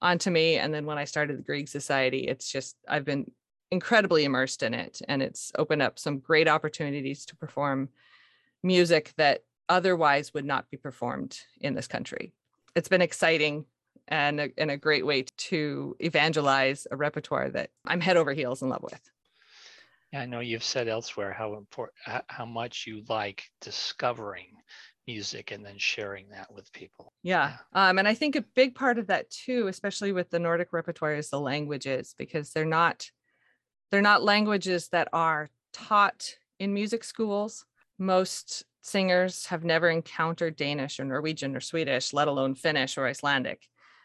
onto 0.00 0.30
me. 0.30 0.56
And 0.56 0.72
then 0.72 0.86
when 0.86 0.98
I 0.98 1.04
started 1.04 1.38
the 1.38 1.42
Grieg 1.42 1.68
Society, 1.68 2.20
it's 2.20 2.50
just, 2.50 2.76
I've 2.88 3.04
been 3.04 3.30
incredibly 3.70 4.24
immersed 4.24 4.62
in 4.62 4.74
it. 4.74 5.02
And 5.08 5.22
it's 5.22 5.52
opened 5.58 5.82
up 5.82 5.98
some 5.98 6.18
great 6.18 6.48
opportunities 6.48 7.26
to 7.26 7.36
perform 7.36 7.88
music 8.62 9.12
that 9.16 9.44
otherwise 9.68 10.32
would 10.34 10.44
not 10.44 10.70
be 10.70 10.76
performed 10.76 11.38
in 11.60 11.74
this 11.74 11.86
country. 11.86 12.32
It's 12.74 12.88
been 12.88 13.02
exciting 13.02 13.64
and 14.06 14.40
a, 14.40 14.50
and 14.56 14.70
a 14.70 14.76
great 14.76 15.04
way 15.04 15.24
to 15.36 15.96
evangelize 15.98 16.86
a 16.90 16.96
repertoire 16.96 17.50
that 17.50 17.70
I'm 17.84 18.00
head 18.00 18.16
over 18.16 18.32
heels 18.32 18.62
in 18.62 18.68
love 18.68 18.82
with. 18.82 19.10
Yeah, 20.12 20.22
I 20.22 20.26
know 20.26 20.40
you've 20.40 20.64
said 20.64 20.88
elsewhere 20.88 21.32
how 21.32 21.56
important, 21.56 21.96
how 22.28 22.46
much 22.46 22.84
you 22.86 23.02
like 23.08 23.44
discovering 23.60 24.46
music 25.06 25.50
and 25.50 25.64
then 25.64 25.78
sharing 25.78 26.28
that 26.28 26.52
with 26.52 26.70
people. 26.72 27.12
Yeah. 27.22 27.56
yeah. 27.74 27.88
Um, 27.88 27.98
and 27.98 28.06
I 28.06 28.14
think 28.14 28.36
a 28.36 28.44
big 28.54 28.74
part 28.74 28.98
of 28.98 29.06
that 29.08 29.30
too, 29.30 29.66
especially 29.66 30.12
with 30.12 30.30
the 30.30 30.38
Nordic 30.38 30.72
repertoire, 30.72 31.14
is 31.14 31.30
the 31.30 31.40
languages 31.40 32.14
because 32.16 32.52
they're 32.52 32.64
not 32.64 33.10
they're 33.90 34.02
not 34.02 34.22
languages 34.22 34.88
that 34.88 35.08
are 35.14 35.48
taught 35.72 36.34
in 36.58 36.74
music 36.74 37.04
schools. 37.04 37.64
Most 37.98 38.64
singers 38.82 39.46
have 39.46 39.64
never 39.64 39.88
encountered 39.88 40.56
Danish 40.56 41.00
or 41.00 41.04
Norwegian 41.04 41.56
or 41.56 41.60
Swedish, 41.60 42.12
let 42.12 42.28
alone 42.28 42.54
Finnish 42.54 42.98
or 42.98 43.06
Icelandic. 43.06 43.62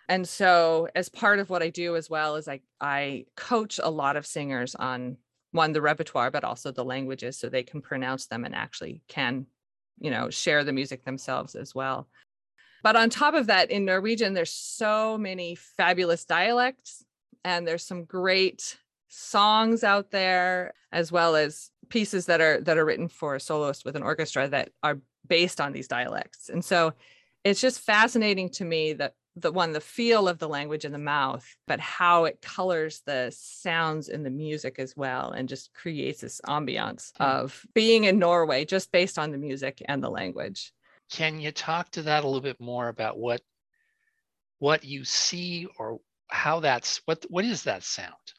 And 0.08 0.28
so 0.28 0.88
as 0.96 1.10
part 1.10 1.40
of 1.40 1.50
what 1.50 1.64
I 1.64 1.70
do 1.70 1.96
as 1.96 2.10
well 2.10 2.38
is 2.38 2.48
I 2.48 2.62
I 2.80 3.26
coach 3.36 3.80
a 3.82 3.90
lot 3.90 4.16
of 4.16 4.26
singers 4.26 4.74
on 4.76 5.18
one 5.54 5.72
the 5.72 5.82
repertoire 5.82 6.30
but 6.30 6.44
also 6.44 6.72
the 6.72 6.84
languages 6.84 7.38
so 7.38 7.48
they 7.48 7.64
can 7.64 7.82
pronounce 7.82 8.26
them 8.28 8.44
and 8.44 8.54
actually 8.54 9.02
can 9.08 9.46
you 10.00 10.12
know 10.12 10.30
share 10.30 10.64
the 10.64 10.74
music 10.74 11.06
themselves 11.06 11.56
as 11.56 11.74
well. 11.74 12.08
But 12.84 12.98
on 12.98 13.10
top 13.10 13.34
of 13.34 13.48
that 13.48 13.72
in 13.72 13.86
norwegian 13.86 14.34
there's 14.34 14.52
so 14.52 15.18
many 15.18 15.56
fabulous 15.56 16.26
dialects 16.26 17.06
and 17.46 17.68
there's 17.68 17.84
some 17.84 18.04
great 18.04 18.78
songs 19.08 19.84
out 19.84 20.12
there 20.12 20.74
as 20.92 21.12
well 21.12 21.36
as 21.36 21.70
pieces 21.90 22.26
that 22.26 22.42
are 22.42 22.60
that 22.62 22.78
are 22.78 22.86
written 22.86 23.08
for 23.08 23.36
a 23.36 23.40
soloist 23.40 23.86
with 23.86 23.96
an 23.96 24.04
orchestra 24.04 24.48
that 24.48 24.70
are 24.82 25.00
based 25.28 25.62
on 25.62 25.72
these 25.72 25.88
dialects. 25.88 26.50
And 26.50 26.64
so 26.64 26.94
it's 27.44 27.62
just 27.62 27.80
fascinating 27.80 28.50
to 28.52 28.66
me 28.66 28.94
that 28.94 29.16
the 29.36 29.52
one 29.52 29.72
the 29.72 29.82
feel 29.82 30.28
of 30.28 30.38
the 30.40 30.48
language 30.48 30.86
in 30.86 30.92
the 30.92 30.98
mouth 31.00 31.56
but 31.68 31.80
how 31.80 32.26
it 32.26 32.42
colors 32.42 33.02
the 33.06 33.32
sounds 33.36 34.08
in 34.10 34.24
the 34.24 34.30
music 34.30 34.78
as 34.78 34.96
well 34.96 35.32
and 35.32 35.50
just 35.50 35.74
creates 35.74 36.22
this 36.22 36.40
ambiance 36.46 37.12
Hmm. 37.18 37.24
of 37.24 37.66
being 37.74 38.04
in 38.04 38.20
norway 38.20 38.64
just 38.66 38.92
based 38.92 39.18
on 39.18 39.32
the 39.32 39.38
music 39.38 39.82
and 39.88 40.04
the 40.04 40.10
language 40.10 40.72
Can 41.10 41.40
you 41.40 41.52
talk 41.52 41.90
to 41.92 42.04
that 42.04 42.24
a 42.24 42.28
little 42.28 42.42
bit 42.42 42.60
more 42.60 42.88
about 42.90 43.18
what 43.18 43.42
what 44.60 44.84
you 44.84 45.04
see 45.04 45.68
or 45.78 46.00
how 46.28 46.60
that's 46.60 46.98
what 47.06 47.24
what 47.30 47.46
is 47.46 47.64
that 47.64 47.84
sound? 47.84 48.34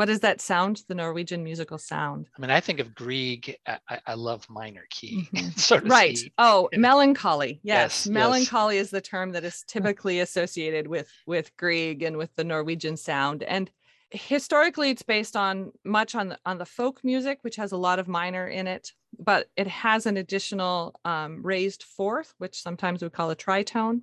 What 0.00 0.08
is 0.08 0.20
that 0.20 0.40
sound 0.40 0.82
the 0.88 0.94
norwegian 0.94 1.44
musical 1.44 1.76
sound 1.78 2.28
I 2.36 2.40
mean, 2.40 2.50
I 2.50 2.60
think 2.60 2.80
of 2.80 2.94
Grieg. 2.94 3.56
I, 3.66 3.78
I- 4.06 4.14
love 4.14 4.48
minor 4.48 4.84
key, 4.90 5.28
Mhm. 5.34 5.58
so 5.68 5.78
right 5.80 6.16
speak. 6.16 6.32
oh 6.38 6.68
Yeah. 6.72 6.78
melancholy 6.78 7.60
Yes, 7.62 7.62
yes, 7.62 8.06
yes. 8.06 8.06
melancholy 8.20 8.76
is 8.78 8.90
the 8.90 9.00
term 9.02 9.32
that 9.32 9.44
is 9.44 9.62
typically 9.66 10.20
associated 10.20 10.86
with 10.86 11.08
with 11.26 11.54
grieg 11.56 12.02
and 12.02 12.16
with 12.16 12.34
the 12.36 12.44
norwegian 12.44 12.96
sound 12.96 13.42
and 13.42 13.70
historically 14.12 14.90
it's 14.90 15.02
based 15.02 15.36
on 15.36 15.70
much 15.84 16.14
on 16.14 16.28
the 16.30 16.38
on 16.44 16.58
the 16.58 16.66
folk 16.66 16.96
music 17.04 17.38
which 17.42 17.56
has 17.56 17.72
a 17.72 17.76
lot 17.76 17.98
of 17.98 18.08
minor 18.08 18.46
in 18.48 18.66
it 18.66 18.92
but 19.18 19.48
it 19.56 19.66
has 19.66 20.06
an 20.06 20.16
additional 20.16 20.94
um, 21.04 21.40
raised 21.42 21.82
fourth 21.84 22.34
which 22.38 22.60
sometimes 22.60 23.02
we 23.02 23.10
call 23.10 23.30
a 23.30 23.36
tritone 23.36 24.00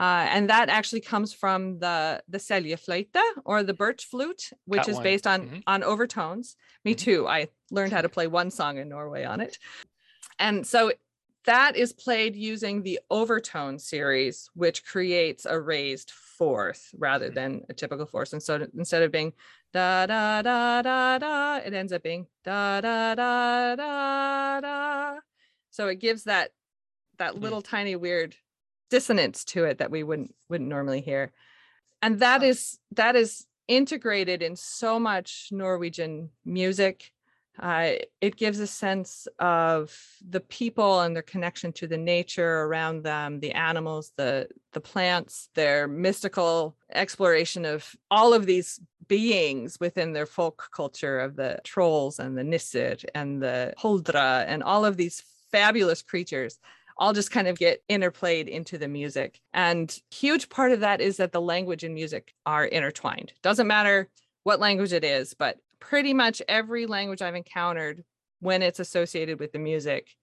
uh, 0.00 0.26
and 0.34 0.48
that 0.50 0.68
actually 0.68 1.02
comes 1.12 1.30
from 1.32 1.78
the 1.78 2.22
the 2.28 2.38
seljefløyte 2.38 3.20
or 3.44 3.62
the 3.62 3.74
birch 3.74 4.02
flute 4.06 4.44
which 4.64 4.78
Got 4.86 4.88
is 4.88 4.96
one. 4.96 5.04
based 5.04 5.26
on 5.26 5.38
Mhm. 5.42 5.62
on 5.66 5.82
overtones 5.84 6.56
me 6.84 6.92
Mhm. 6.94 6.98
too 7.06 7.28
i 7.28 7.48
learned 7.70 7.92
how 7.92 8.02
to 8.02 8.08
play 8.16 8.26
one 8.26 8.50
song 8.50 8.78
in 8.78 8.88
norway 8.88 9.24
on 9.24 9.40
it 9.40 9.58
and 10.38 10.66
so 10.66 10.90
that 11.46 11.74
is 11.74 11.92
played 11.94 12.36
using 12.36 12.82
the 12.82 13.00
overtone 13.10 13.78
series, 13.78 14.50
which 14.54 14.84
creates 14.84 15.46
a 15.46 15.58
raised 15.58 16.10
fourth 16.10 16.82
rather 16.98 17.30
Mhm. 17.30 17.34
than 17.34 17.50
a 17.70 17.74
typical 17.74 18.04
fourth. 18.04 18.34
And 18.34 18.42
so 18.42 18.52
instead 18.76 19.02
of 19.02 19.10
being 19.10 19.32
da 19.72 20.04
da 20.04 20.42
da 20.42 20.82
da 20.82 21.18
da, 21.18 21.56
it 21.64 21.72
ends 21.72 21.94
up 21.94 22.02
being 22.02 22.26
da 22.44 22.82
da 22.82 23.14
da 23.14 23.74
da 23.74 24.60
da. 24.60 25.20
So 25.70 25.88
it 25.88 25.98
gives 25.98 26.24
that 26.24 26.52
that 27.16 27.32
Hmm. 27.34 27.40
little 27.42 27.62
tiny 27.62 27.96
weird 27.96 28.36
dissonance 28.90 29.44
to 29.44 29.64
it 29.64 29.78
that 29.78 29.90
we 29.90 30.02
wouldn't 30.02 30.34
wouldn't 30.48 30.68
normally 30.68 31.00
hear. 31.00 31.32
And 32.02 32.20
that 32.20 32.42
is 32.42 32.78
that 32.92 33.16
is 33.16 33.46
integrated 33.68 34.42
in 34.42 34.56
so 34.56 34.98
much 34.98 35.48
Norwegian 35.52 36.30
music. 36.44 37.12
Uh, 37.58 37.92
it 38.20 38.36
gives 38.36 38.58
a 38.58 38.66
sense 38.66 39.28
of 39.38 39.96
the 40.26 40.40
people 40.40 41.00
and 41.00 41.14
their 41.14 41.22
connection 41.22 41.72
to 41.72 41.86
the 41.86 41.98
nature 41.98 42.62
around 42.62 43.02
them 43.02 43.38
the 43.40 43.52
animals 43.52 44.12
the 44.16 44.48
the 44.72 44.80
plants 44.80 45.50
their 45.54 45.86
mystical 45.86 46.74
exploration 46.92 47.66
of 47.66 47.94
all 48.10 48.32
of 48.32 48.46
these 48.46 48.80
beings 49.08 49.78
within 49.78 50.12
their 50.12 50.26
folk 50.26 50.70
culture 50.72 51.18
of 51.18 51.36
the 51.36 51.58
trolls 51.64 52.18
and 52.18 52.38
the 52.38 52.44
nisser 52.44 52.96
and 53.14 53.42
the 53.42 53.74
huldra 53.78 54.44
and 54.46 54.62
all 54.62 54.84
of 54.86 54.96
these 54.96 55.22
fabulous 55.50 56.00
creatures 56.00 56.58
all 57.00 57.12
just 57.12 57.32
kind 57.32 57.48
of 57.48 57.58
get 57.58 57.82
interplayed 57.88 58.46
into 58.46 58.78
the 58.78 58.86
music 58.86 59.40
and 59.52 59.98
huge 60.10 60.48
part 60.48 60.70
of 60.70 60.80
that 60.80 61.00
is 61.00 61.16
that 61.16 61.32
the 61.32 61.40
language 61.40 61.82
and 61.82 61.94
music 61.94 62.34
are 62.46 62.64
intertwined 62.64 63.32
doesn't 63.42 63.66
matter 63.66 64.08
what 64.44 64.60
language 64.60 64.92
it 64.92 65.04
is 65.04 65.34
but 65.34 65.58
pretty 65.80 66.14
much 66.14 66.40
every 66.46 66.86
language 66.86 67.22
I've 67.22 67.34
encountered 67.34 68.04
when 68.40 68.62
it's 68.62 68.78
associated 68.78 69.40
with 69.40 69.52
the 69.52 69.58
music 69.58 70.14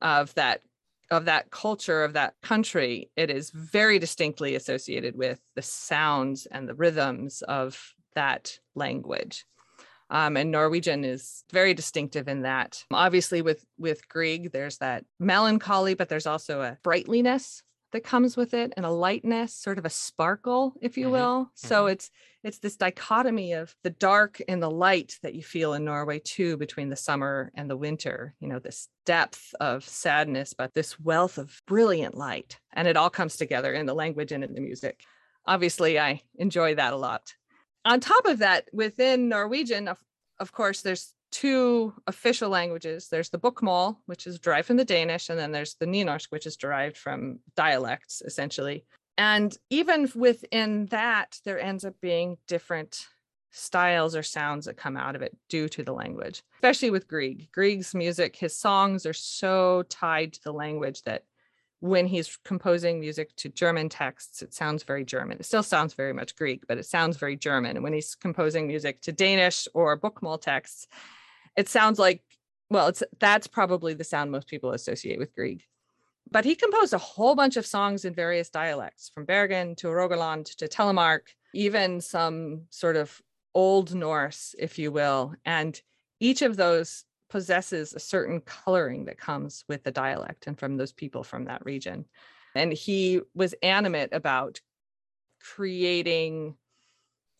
of 0.00 0.32
that 0.34 0.62
of 1.10 1.24
that 1.24 1.50
culture 1.50 2.04
of 2.04 2.12
that 2.12 2.34
country, 2.42 3.10
it 3.16 3.30
is 3.30 3.50
very 3.50 3.98
distinctly 3.98 4.54
associated 4.54 5.16
with 5.16 5.40
the 5.56 5.62
sounds 5.62 6.46
and 6.50 6.68
the 6.68 6.74
rhythms 6.74 7.40
of 7.42 7.94
that 8.14 8.58
language. 8.74 9.46
Um, 10.10 10.36
and 10.36 10.50
Norwegian 10.50 11.04
is 11.04 11.44
very 11.52 11.74
distinctive 11.74 12.28
in 12.28 12.42
that. 12.42 12.84
Obviously, 12.90 13.42
with 13.42 13.64
with 13.78 14.08
Grieg, 14.08 14.52
there's 14.52 14.78
that 14.78 15.04
melancholy, 15.18 15.94
but 15.94 16.08
there's 16.08 16.26
also 16.26 16.62
a 16.62 16.78
brightliness 16.82 17.62
that 17.92 18.04
comes 18.04 18.36
with 18.36 18.52
it 18.52 18.72
and 18.76 18.84
a 18.84 18.90
lightness, 18.90 19.54
sort 19.54 19.78
of 19.78 19.86
a 19.86 19.90
sparkle, 19.90 20.74
if 20.82 20.98
you 20.98 21.08
Mhm, 21.08 21.12
will. 21.12 21.50
So 21.54 21.86
it's 21.86 22.10
it's 22.42 22.58
this 22.58 22.76
dichotomy 22.76 23.52
of 23.52 23.74
the 23.82 23.90
dark 23.90 24.40
and 24.46 24.62
the 24.62 24.70
light 24.70 25.18
that 25.22 25.34
you 25.34 25.42
feel 25.42 25.72
in 25.72 25.84
Norway 25.84 26.18
too 26.20 26.56
between 26.56 26.88
the 26.90 26.96
summer 26.96 27.50
and 27.54 27.68
the 27.68 27.76
winter. 27.76 28.34
You 28.40 28.48
know, 28.48 28.58
this 28.58 28.88
depth 29.04 29.54
of 29.60 29.84
sadness, 29.84 30.52
but 30.54 30.74
this 30.74 31.00
wealth 31.00 31.38
of 31.38 31.62
brilliant 31.66 32.14
light. 32.14 32.60
And 32.72 32.86
it 32.86 32.96
all 32.96 33.10
comes 33.10 33.36
together 33.36 33.72
in 33.72 33.86
the 33.86 33.94
language 33.94 34.32
and 34.32 34.44
in 34.44 34.54
the 34.54 34.60
music. 34.60 35.02
Obviously, 35.46 35.98
I 35.98 36.22
enjoy 36.36 36.74
that 36.74 36.92
a 36.92 36.96
lot. 36.96 37.34
On 37.88 38.00
top 38.00 38.26
of 38.26 38.38
that, 38.40 38.68
within 38.72 39.30
Norwegian, 39.30 39.88
of, 39.88 39.98
of 40.40 40.52
course, 40.52 40.82
there's 40.82 41.14
two 41.32 41.94
official 42.06 42.50
languages. 42.50 43.08
There's 43.08 43.30
the 43.30 43.38
Bokmål, 43.38 43.96
which 44.04 44.26
is 44.26 44.38
derived 44.38 44.66
from 44.66 44.76
the 44.76 44.84
Danish, 44.84 45.30
and 45.30 45.38
then 45.38 45.52
there's 45.52 45.74
the 45.80 45.86
Nynorsk, 45.86 46.26
which 46.28 46.44
is 46.44 46.58
derived 46.58 46.98
from 46.98 47.38
dialects, 47.56 48.20
essentially. 48.22 48.84
And 49.16 49.56
even 49.70 50.12
within 50.14 50.84
that, 50.86 51.40
there 51.46 51.58
ends 51.58 51.86
up 51.86 51.94
being 52.02 52.36
different 52.46 53.06
styles 53.52 54.14
or 54.14 54.22
sounds 54.22 54.66
that 54.66 54.76
come 54.76 54.98
out 54.98 55.16
of 55.16 55.22
it 55.22 55.34
due 55.48 55.68
to 55.70 55.82
the 55.82 55.94
language, 55.94 56.42
especially 56.56 56.90
with 56.90 57.08
Grieg. 57.08 57.48
Grieg's 57.52 57.94
music, 57.94 58.36
his 58.36 58.54
songs 58.54 59.06
are 59.06 59.14
so 59.14 59.82
tied 59.88 60.34
to 60.34 60.44
the 60.44 60.52
language 60.52 61.02
that 61.04 61.24
when 61.80 62.06
he's 62.06 62.36
composing 62.44 62.98
music 62.98 63.34
to 63.36 63.48
German 63.48 63.88
texts, 63.88 64.42
it 64.42 64.52
sounds 64.52 64.82
very 64.82 65.04
German. 65.04 65.38
It 65.38 65.46
still 65.46 65.62
sounds 65.62 65.94
very 65.94 66.12
much 66.12 66.34
Grieg, 66.34 66.64
but 66.66 66.78
it 66.78 66.86
sounds 66.86 67.16
very 67.16 67.36
German. 67.36 67.82
When 67.82 67.92
he's 67.92 68.14
composing 68.14 68.66
music 68.66 69.00
to 69.02 69.12
Danish 69.12 69.68
or 69.74 69.98
Bokmål 69.98 70.40
texts, 70.40 70.88
it 71.56 71.68
sounds 71.68 71.98
like, 71.98 72.22
well, 72.68 72.88
it's 72.88 73.02
that's 73.20 73.46
probably 73.46 73.94
the 73.94 74.04
sound 74.04 74.30
most 74.30 74.48
people 74.48 74.72
associate 74.72 75.18
with 75.18 75.34
Grieg. 75.34 75.64
But 76.30 76.44
he 76.44 76.54
composed 76.54 76.92
a 76.92 76.98
whole 76.98 77.34
bunch 77.34 77.56
of 77.56 77.64
songs 77.64 78.04
in 78.04 78.12
various 78.12 78.50
dialects, 78.50 79.10
from 79.14 79.24
Bergen 79.24 79.74
to 79.76 79.86
Rogaland 79.86 80.54
to 80.56 80.68
Telemark, 80.68 81.20
even 81.54 82.00
some 82.00 82.62
sort 82.70 82.96
of 82.96 83.22
Old 83.54 83.94
Norse, 83.94 84.54
if 84.58 84.78
you 84.78 84.92
will. 84.92 85.34
And 85.44 85.80
each 86.20 86.42
of 86.42 86.56
those 86.56 87.04
possesses 87.28 87.92
a 87.92 88.00
certain 88.00 88.40
coloring 88.40 89.04
that 89.04 89.18
comes 89.18 89.64
with 89.68 89.84
the 89.84 89.90
dialect 89.90 90.46
and 90.46 90.58
from 90.58 90.76
those 90.76 90.92
people 90.92 91.22
from 91.22 91.44
that 91.44 91.64
region. 91.64 92.04
And 92.54 92.72
he 92.72 93.20
was 93.34 93.54
animate 93.62 94.12
about 94.12 94.60
creating 95.40 96.56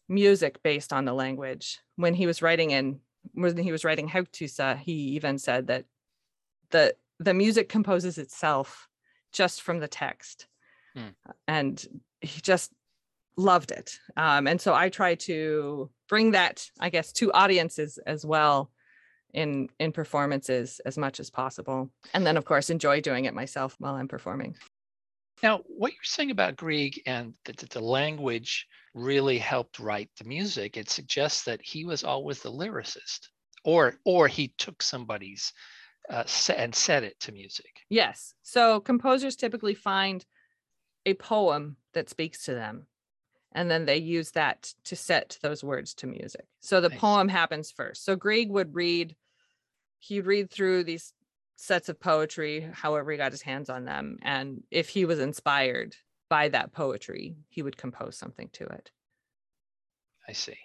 music 0.09 0.63
based 0.63 0.93
on 0.93 1.05
the 1.05 1.13
language. 1.13 1.79
When 1.97 2.15
he 2.15 2.27
was 2.27 2.43
writing 2.43 2.71
in 2.71 3.01
when 3.35 3.57
he 3.57 3.73
was 3.73 3.85
writing 3.85 4.09
Haugtusa, 4.09 4.79
he 4.79 4.93
even 4.93 5.39
said 5.39 5.67
that 5.67 5.85
the 6.71 6.95
the 7.19 7.35
music 7.35 7.69
composes 7.69 8.19
itself 8.19 8.89
just 9.33 9.63
from 9.63 9.81
the 9.81 9.89
text. 9.89 10.47
Hmm. 10.95 11.09
And 11.47 11.85
he 12.21 12.41
just 12.41 12.73
loved 13.37 13.71
it. 13.71 13.99
Um, 14.17 14.47
and 14.47 14.61
so 14.61 14.75
I 14.75 14.89
try 14.89 15.15
to 15.15 15.91
bring 16.09 16.33
that, 16.33 16.69
I 16.81 16.91
guess, 16.91 17.13
to 17.15 17.33
audiences 17.33 17.99
as 18.07 18.25
well 18.25 18.71
in 19.35 19.69
in 19.79 19.93
performances 19.93 20.81
as 20.87 20.97
much 20.97 21.21
as 21.21 21.31
possible. 21.31 21.91
And 22.15 22.27
then 22.27 22.37
of 22.37 22.45
course 22.45 22.71
enjoy 22.71 23.01
doing 23.01 23.27
it 23.27 23.35
myself 23.35 23.77
while 23.79 23.95
I'm 23.95 24.09
performing. 24.09 24.57
Now, 25.43 25.61
what 25.67 25.93
you're 25.93 25.99
saying 26.03 26.33
about 26.33 26.57
Grieg 26.57 27.01
and 27.07 27.35
that 27.45 27.59
the 27.59 27.81
language 27.81 28.67
really 28.95 29.39
helped 29.39 29.79
write 29.79 30.11
the 30.19 30.25
music, 30.25 30.77
it 30.77 30.91
suggests 30.91 31.45
that 31.45 31.61
he 31.63 31.85
was 31.85 32.03
always 32.03 32.41
the 32.41 32.51
lyricist, 32.51 33.29
or 33.65 33.95
or 34.05 34.27
he 34.27 34.53
took 34.59 34.83
somebody's 34.83 35.53
uh, 36.11 36.25
and 36.57 36.75
set 36.75 37.05
it 37.05 37.21
to 37.21 37.33
music. 37.33 37.81
Yes. 37.89 38.35
So 38.43 38.81
composers 38.81 39.37
typically 39.37 39.75
find 39.75 40.25
a 41.07 41.15
poem 41.15 41.77
that 41.95 42.11
speaks 42.11 42.45
to 42.47 42.55
them 42.55 42.87
and 43.59 43.69
then 43.69 43.87
they 43.87 43.97
use 43.99 44.31
that 44.33 44.73
to 44.85 44.95
set 44.95 45.37
those 45.43 45.65
words 45.65 45.93
to 45.95 46.07
music. 46.07 46.47
So 46.61 46.81
the 46.81 46.91
see. 46.91 46.97
poem 46.97 47.29
happens 47.29 47.73
first. 47.73 48.05
So 48.05 48.15
Grieg 48.17 48.51
would 48.51 48.75
read 48.75 49.17
he'd 49.99 50.27
read 50.27 50.49
through 50.51 50.85
these 50.85 51.13
sets 51.57 51.89
of 51.89 51.99
poetry 51.99 52.71
however 52.73 53.11
he 53.11 53.19
got 53.19 53.33
his 53.33 53.43
hands 53.43 53.69
on 53.69 53.85
them 53.85 54.19
and 54.23 54.63
if 54.71 54.89
he 54.91 55.05
was 55.05 55.19
inspired 55.19 55.97
by 56.31 56.49
that 56.51 56.73
poetry, 56.73 57.37
he 57.49 57.63
would 57.63 57.77
compose 57.77 58.17
something 58.17 58.49
to 58.53 58.65
it. 58.67 58.93
I 60.29 60.33
see. 60.33 60.59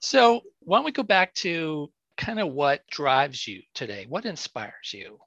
So 0.00 0.42
why 0.60 0.78
don't 0.78 0.84
we 0.84 0.92
go 0.92 1.02
back 1.02 1.34
to 1.36 1.90
kind 2.18 2.40
of 2.40 2.52
what 2.52 2.86
drives 2.88 3.46
you 3.48 3.62
today? 3.74 4.06
What 4.08 4.26
inspires 4.26 4.92
you, 4.92 5.18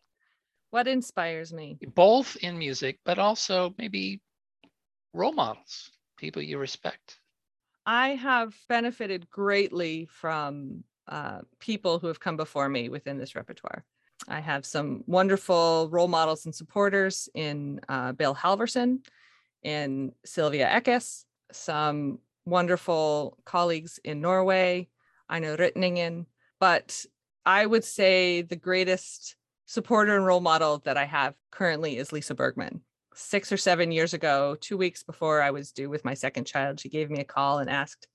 What 0.71 0.87
inspires 0.87 1.53
me? 1.53 1.81
both 1.95 2.35
in 2.37 2.57
music, 2.57 2.99
but 3.05 3.19
also 3.19 3.73
maybe 3.77 4.21
role 5.13 5.33
models, 5.33 5.91
people 6.19 6.41
you 6.41 6.57
respect? 6.57 7.19
I 7.85 8.09
have 8.09 8.55
benefited 8.67 9.29
greatly 9.29 10.07
from 10.11 10.83
uh, 11.07 11.39
people 11.59 11.97
who 11.97 12.07
have 12.07 12.19
come 12.19 12.37
before 12.37 12.69
me 12.69 12.89
within 12.89 13.17
this 13.17 13.35
repertoire. 13.35 13.83
I 14.27 14.41
have 14.41 14.65
some 14.65 15.03
wonderful 15.07 15.89
role 15.89 16.07
models 16.07 16.45
and 16.45 16.53
supporters 16.53 17.29
in 17.33 17.79
uh, 17.89 18.11
Bill 18.11 18.35
Halverson. 18.35 18.99
in 19.63 20.11
Sylvia 20.25 20.67
Eckes, 20.67 21.25
some 21.51 22.19
wonderful 22.45 23.37
colleagues 23.45 23.99
in 24.03 24.21
Norway, 24.21 24.87
I 25.27 25.39
know 25.39 25.55
Røtningen, 25.55 26.25
but 26.59 27.05
I 27.45 27.65
would 27.65 27.83
say 27.83 28.41
the 28.41 28.55
greatest 28.55 29.35
supporter 29.65 30.15
and 30.15 30.25
role 30.25 30.41
model 30.41 30.79
that 30.85 30.97
I 30.97 31.05
have 31.05 31.35
currently 31.51 31.97
is 31.97 32.11
Lisa 32.11 32.35
Bergman. 32.35 32.81
Six 33.21 33.51
or 33.51 33.57
seven 33.57 33.91
years 33.91 34.13
ago, 34.13 34.55
two 34.61 34.77
weeks 34.77 35.03
before 35.03 35.41
I 35.41 35.51
was 35.51 35.73
due 35.73 35.89
with 35.89 36.05
my 36.05 36.13
second 36.13 36.45
child, 36.45 36.79
she 36.79 36.87
gave 36.87 37.11
me 37.11 37.19
a 37.19 37.25
call 37.25 37.59
and 37.59 37.69
asked 37.69 38.07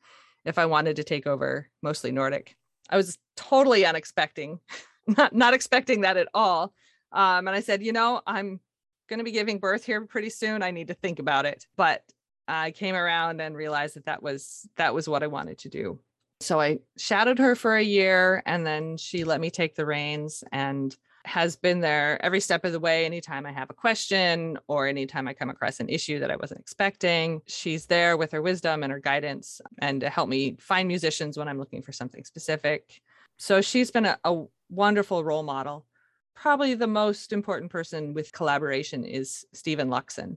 if 0.47 0.59
I 0.59 0.65
wanted 0.65 0.97
to 0.97 1.05
take 1.05 1.27
over 1.27 1.69
mostly 1.83 2.11
Nordic. 2.11 2.57
I 2.89 2.97
was 2.97 3.19
totally 3.37 3.85
unexpecting, 3.85 4.61
not 5.07 5.35
not 5.35 5.53
expecting 5.53 6.01
that 6.01 6.17
at 6.17 6.29
all. 6.33 6.73
Um, 7.13 7.47
and 7.47 7.51
I 7.51 7.61
said, 7.61 7.83
you 7.83 7.93
know, 7.93 8.23
I'm 8.27 8.61
going 9.09 9.19
to 9.19 9.25
be 9.25 9.31
giving 9.31 9.59
birth 9.59 9.85
here 9.85 10.01
pretty 10.07 10.31
soon. 10.31 10.63
I 10.63 10.71
need 10.71 10.89
to 10.89 10.95
think 10.95 11.19
about 11.19 11.45
it. 11.45 11.67
But 11.77 12.03
I 12.49 12.71
came 12.71 12.95
around 12.95 13.41
and 13.41 13.55
realized 13.55 13.97
that 13.97 14.07
that 14.07 14.23
was 14.23 14.69
that 14.77 14.95
was 14.95 15.09
what 15.09 15.23
I 15.23 15.29
wanted 15.29 15.59
to 15.59 15.69
do. 15.69 16.01
So 16.41 16.61
I 16.61 16.79
shadowed 16.97 17.39
her 17.39 17.55
for 17.55 17.77
a 17.77 17.83
year, 17.83 18.43
and 18.47 18.67
then 18.67 18.97
she 18.97 19.25
let 19.25 19.41
me 19.41 19.51
take 19.51 19.75
the 19.75 19.87
reins 19.87 20.45
and 20.51 20.95
has 21.25 21.57
been 21.57 21.81
there 21.81 22.23
every 22.25 22.41
step 22.41 22.65
of 22.65 22.73
the 22.73 22.81
way. 22.81 23.07
Anytime 23.07 23.47
I 23.47 23.53
have 23.53 23.71
a 23.71 23.75
question 23.75 24.59
or 24.69 24.87
anytime 24.87 25.27
I 25.27 25.35
come 25.35 25.51
across 25.51 25.81
an 25.81 25.89
issue 25.89 26.19
that 26.21 26.31
I 26.31 26.37
wasn't 26.37 26.61
expecting, 26.61 27.41
she's 27.47 27.87
there 27.87 28.17
with 28.17 28.33
her 28.33 28.43
wisdom 28.43 28.83
and 28.83 28.93
her 28.93 29.01
guidance 29.01 29.61
and 29.79 30.01
to 30.03 30.11
help 30.11 30.29
me 30.29 30.57
find 30.61 30.87
musicians 30.87 31.39
when 31.39 31.49
I'm 31.49 31.59
looking 31.59 31.83
for 31.83 31.93
something 31.93 32.25
specific. 32.25 33.01
So 33.39 33.61
she's 33.61 33.91
been 33.91 34.07
a, 34.07 34.19
a 34.25 34.45
wonderful 34.69 35.25
role 35.25 35.43
model. 35.43 35.87
Probably 36.35 36.75
the 36.75 36.87
most 36.87 37.33
important 37.33 37.71
person 37.71 38.13
with 38.13 38.33
collaboration 38.33 39.05
is 39.05 39.47
Stephen 39.53 39.89
Luxon. 39.89 40.37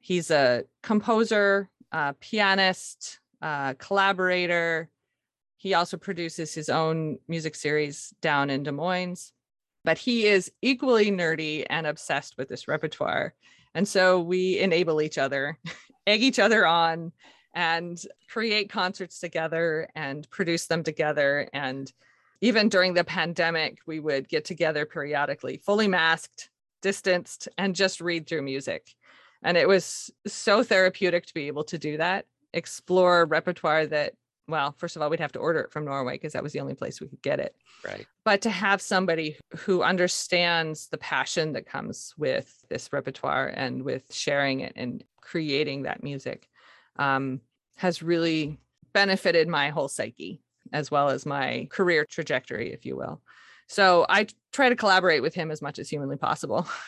He's 0.00 0.30
a 0.30 0.64
composer, 0.82 1.70
pianist, 2.20 3.20
collaborator. 3.78 4.90
He 5.56 5.72
also 5.72 5.96
produces 5.96 6.52
his 6.52 6.68
own 6.68 7.18
music 7.26 7.54
series 7.54 8.12
down 8.20 8.50
in 8.50 8.64
Des 8.64 8.72
Moines 8.72 9.32
but 9.84 9.98
he 9.98 10.26
is 10.26 10.50
equally 10.62 11.10
nerdy 11.10 11.64
and 11.68 11.86
obsessed 11.86 12.36
with 12.38 12.48
this 12.48 12.66
repertoire. 12.66 13.34
And 13.74 13.86
so 13.86 14.20
we 14.20 14.58
enable 14.58 15.02
each 15.02 15.18
other, 15.18 15.58
egg 16.06 16.22
each 16.22 16.38
other 16.38 16.66
on, 16.66 17.12
and 17.54 18.02
create 18.28 18.70
concerts 18.70 19.20
together 19.20 19.88
and 19.94 20.28
produce 20.30 20.66
them 20.66 20.82
together. 20.82 21.48
And 21.52 21.92
even 22.40 22.68
during 22.68 22.94
the 22.94 23.04
pandemic, 23.04 23.78
we 23.86 24.00
would 24.00 24.28
get 24.28 24.44
together 24.44 24.86
periodically, 24.86 25.58
fully 25.58 25.86
masked, 25.86 26.50
distanced, 26.82 27.48
and 27.58 27.76
just 27.76 28.00
read 28.00 28.26
through 28.26 28.42
music. 28.42 28.94
And 29.42 29.56
it 29.56 29.68
was 29.68 30.10
so 30.26 30.62
therapeutic 30.62 31.26
to 31.26 31.34
be 31.34 31.46
able 31.46 31.64
to 31.64 31.78
do 31.78 31.98
that, 31.98 32.26
explore 32.52 33.26
repertoire 33.26 33.86
that 33.86 34.14
well, 34.46 34.74
first 34.76 34.96
of 34.96 35.02
all, 35.02 35.08
we'd 35.08 35.20
have 35.20 35.32
to 35.32 35.38
order 35.38 35.60
it 35.60 35.72
from 35.72 35.84
Norway 35.84 36.14
because 36.14 36.34
that 36.34 36.42
was 36.42 36.52
the 36.52 36.60
only 36.60 36.74
place 36.74 37.00
we 37.00 37.08
could 37.08 37.22
get 37.22 37.40
it. 37.40 37.56
Right. 37.84 38.06
But 38.24 38.42
to 38.42 38.50
have 38.50 38.82
somebody 38.82 39.38
who 39.56 39.82
understands 39.82 40.88
the 40.88 40.98
passion 40.98 41.52
that 41.52 41.66
comes 41.66 42.14
with 42.18 42.64
this 42.68 42.92
repertoire 42.92 43.48
and 43.48 43.82
with 43.84 44.12
sharing 44.12 44.60
it 44.60 44.74
and 44.76 45.02
creating 45.20 45.82
that 45.82 46.02
music 46.02 46.48
um, 46.96 47.40
has 47.76 48.02
really 48.02 48.58
benefited 48.92 49.48
my 49.48 49.70
whole 49.70 49.88
psyche 49.88 50.40
as 50.72 50.90
well 50.90 51.08
as 51.08 51.24
my 51.24 51.66
career 51.70 52.04
trajectory, 52.04 52.72
if 52.72 52.84
you 52.84 52.96
will. 52.96 53.22
So 53.68 54.04
I 54.08 54.26
try 54.52 54.68
to 54.68 54.76
collaborate 54.76 55.22
with 55.22 55.34
him 55.34 55.50
as 55.50 55.62
much 55.62 55.78
as 55.78 55.88
humanly 55.88 56.16
possible. 56.16 56.66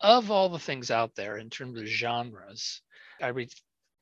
Of 0.00 0.30
all 0.30 0.48
the 0.48 0.60
things 0.60 0.92
out 0.92 1.16
there 1.16 1.38
in 1.38 1.50
terms 1.50 1.76
of 1.80 1.84
genres, 1.84 2.82
I 3.20 3.30
read 3.30 3.50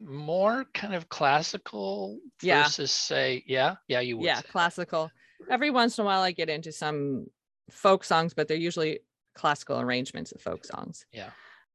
more 0.00 0.64
kind 0.74 0.94
of 0.94 1.08
classical 1.08 2.18
Yeah. 2.42 2.64
versus 2.64 2.90
say, 2.90 3.44
yeah, 3.46 3.76
yeah, 3.88 4.00
you 4.00 4.16
would. 4.18 4.24
yeah, 4.24 4.36
that. 4.36 4.48
classical. 4.48 5.10
Every 5.50 5.70
once 5.70 5.98
in 5.98 6.02
a 6.02 6.06
while, 6.06 6.20
I 6.22 6.32
get 6.32 6.48
into 6.48 6.72
some 6.72 7.26
folk 7.70 8.04
songs, 8.04 8.34
but 8.34 8.48
they're 8.48 8.56
usually 8.56 9.00
classical 9.34 9.80
arrangements 9.80 10.32
of 10.32 10.40
folk 10.40 10.64
songs. 10.64 11.04
Yeah. 11.12 11.30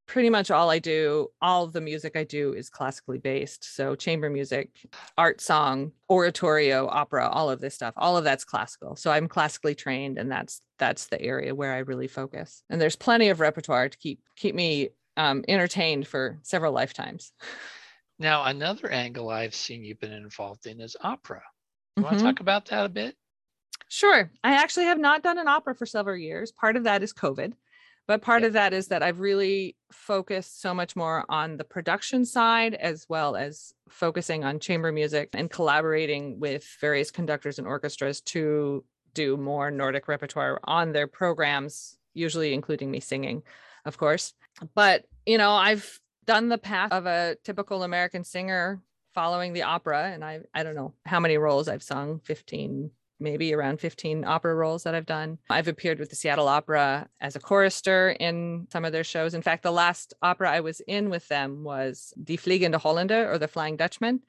Pretty 0.06 0.30
much 0.30 0.50
all 0.50 0.68
I 0.68 0.80
do, 0.80 1.28
all 1.40 1.68
the 1.68 1.80
music 1.80 2.16
I 2.16 2.24
do 2.24 2.52
is 2.54 2.68
classically 2.68 3.18
based. 3.18 3.74
So 3.76 3.94
chamber 3.94 4.28
music, 4.28 4.70
art 5.16 5.40
song, 5.40 5.92
oratorio, 6.10 6.88
opera, 6.88 7.28
all 7.28 7.48
of 7.50 7.60
this 7.60 7.74
stuff, 7.76 7.94
all 7.96 8.16
of 8.16 8.24
that's 8.24 8.44
classical. 8.44 8.96
So 8.96 9.12
I'm 9.12 9.28
classically 9.28 9.76
trained 9.76 10.18
and 10.18 10.30
that's 10.30 10.60
that's 10.78 11.06
the 11.06 11.22
area 11.22 11.54
where 11.54 11.72
I 11.72 11.78
really 11.78 12.08
focus. 12.08 12.64
And 12.68 12.80
there's 12.80 12.96
plenty 12.96 13.28
of 13.28 13.38
repertoire 13.38 13.88
to 13.88 13.96
keep 13.98 14.20
keep 14.36 14.56
me 14.56 14.88
um, 15.16 15.44
entertained 15.46 16.08
for 16.08 16.40
several 16.42 16.72
lifetimes. 16.72 17.32
Now, 18.22 18.44
another 18.44 18.88
angle 18.88 19.30
I've 19.30 19.54
seen 19.54 19.84
you've 19.84 19.98
been 19.98 20.12
involved 20.12 20.66
in 20.66 20.80
is 20.80 20.96
opera. 21.00 21.42
You 21.96 22.04
want 22.04 22.14
Mhm. 22.14 22.20
to 22.20 22.24
talk 22.24 22.38
about 22.38 22.66
that 22.66 22.86
a 22.86 22.88
bit? 22.88 23.16
Sure. 23.88 24.30
I 24.44 24.54
actually 24.54 24.84
have 24.86 25.00
not 25.00 25.24
done 25.24 25.38
an 25.38 25.48
opera 25.48 25.74
for 25.74 25.86
several 25.86 26.16
years. 26.16 26.52
Part 26.52 26.76
of 26.76 26.84
that 26.84 27.02
is 27.02 27.12
COVID, 27.12 27.54
but 28.06 28.22
part 28.22 28.42
Yeah. 28.42 28.46
of 28.46 28.52
that 28.52 28.72
is 28.72 28.86
that 28.88 29.02
I've 29.02 29.18
really 29.18 29.76
focused 29.90 30.60
so 30.60 30.72
much 30.72 30.94
more 30.94 31.24
on 31.28 31.56
the 31.56 31.64
production 31.64 32.24
side 32.24 32.74
as 32.74 33.08
well 33.08 33.34
as 33.34 33.74
focusing 33.88 34.44
on 34.44 34.60
chamber 34.60 34.92
music 34.92 35.30
and 35.32 35.50
collaborating 35.50 36.38
with 36.38 36.64
various 36.80 37.10
conductors 37.10 37.58
and 37.58 37.66
orchestras 37.66 38.20
to 38.20 38.84
do 39.14 39.36
more 39.36 39.72
Nordic 39.72 40.06
repertoire 40.06 40.60
on 40.62 40.92
their 40.92 41.08
programs, 41.08 41.98
usually 42.14 42.54
including 42.54 42.88
me 42.88 43.00
singing, 43.00 43.42
of 43.84 43.98
course. 43.98 44.32
But, 44.76 45.06
you 45.26 45.38
know, 45.38 45.50
I've 45.50 46.00
done 46.26 46.48
the 46.48 46.58
path 46.58 46.92
of 46.92 47.06
a 47.06 47.36
typical 47.44 47.82
American 47.82 48.24
singer 48.24 48.80
following 49.14 49.52
the 49.52 49.62
opera 49.62 50.10
and 50.12 50.24
I 50.24 50.40
I 50.54 50.62
don't 50.62 50.74
know 50.74 50.94
how 51.04 51.20
many 51.20 51.36
roles 51.36 51.68
I've 51.68 51.82
sung, 51.82 52.20
15 52.24 52.90
maybe 53.22 53.54
around 53.54 53.80
15 53.80 54.24
opera 54.24 54.54
roles 54.54 54.82
that 54.82 54.94
I've 54.94 55.06
done. 55.06 55.38
I've 55.48 55.68
appeared 55.68 55.98
with 55.98 56.10
the 56.10 56.16
Seattle 56.16 56.48
Opera 56.48 57.08
as 57.20 57.36
a 57.36 57.40
chorister 57.40 58.10
in 58.18 58.66
some 58.70 58.84
of 58.84 58.92
their 58.92 59.04
shows. 59.04 59.32
In 59.32 59.42
fact, 59.42 59.62
the 59.62 59.70
last 59.70 60.12
opera 60.20 60.50
I 60.50 60.60
was 60.60 60.80
in 60.80 61.08
with 61.08 61.26
them 61.28 61.62
was 61.62 62.12
Die 62.22 62.34
Fliegende 62.34 62.80
Holländer 62.80 63.32
or 63.32 63.38
The 63.38 63.48
Flying 63.48 63.76
Dutchman. 63.76 64.20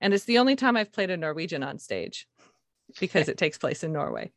And 0.00 0.12
it's 0.12 0.24
the 0.24 0.38
only 0.38 0.54
time 0.54 0.76
I've 0.76 0.92
played 0.92 1.10
a 1.10 1.16
Norwegian 1.16 1.62
on 1.62 1.78
stage 1.78 2.28
because 3.00 3.28
it 3.28 3.38
takes 3.38 3.58
place 3.58 3.82
in 3.82 3.92
Norway. 3.92 4.32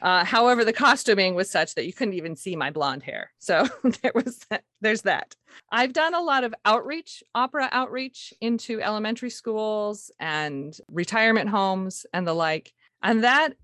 Uh, 0.00 0.24
however, 0.24 0.64
the 0.64 0.72
costuming 0.72 1.34
was 1.34 1.50
such 1.50 1.74
that 1.74 1.86
you 1.86 1.92
couldn't 1.92 2.14
even 2.14 2.36
see 2.36 2.54
my 2.54 2.70
blonde 2.70 3.02
hair. 3.02 3.32
So 3.38 3.66
there 4.02 4.12
was 4.14 4.38
that, 4.50 4.62
there's 4.80 5.02
that. 5.02 5.34
I've 5.70 5.92
done 5.92 6.14
a 6.14 6.22
lot 6.22 6.44
of 6.44 6.54
outreach, 6.64 7.22
opera 7.34 7.68
outreach 7.72 8.32
into 8.40 8.80
elementary 8.80 9.30
schools 9.30 10.10
and 10.20 10.76
retirement 10.88 11.50
homes 11.50 12.06
and 12.12 12.26
the 12.26 12.34
like 12.34 12.72
and 13.02 13.24
that 13.24 13.54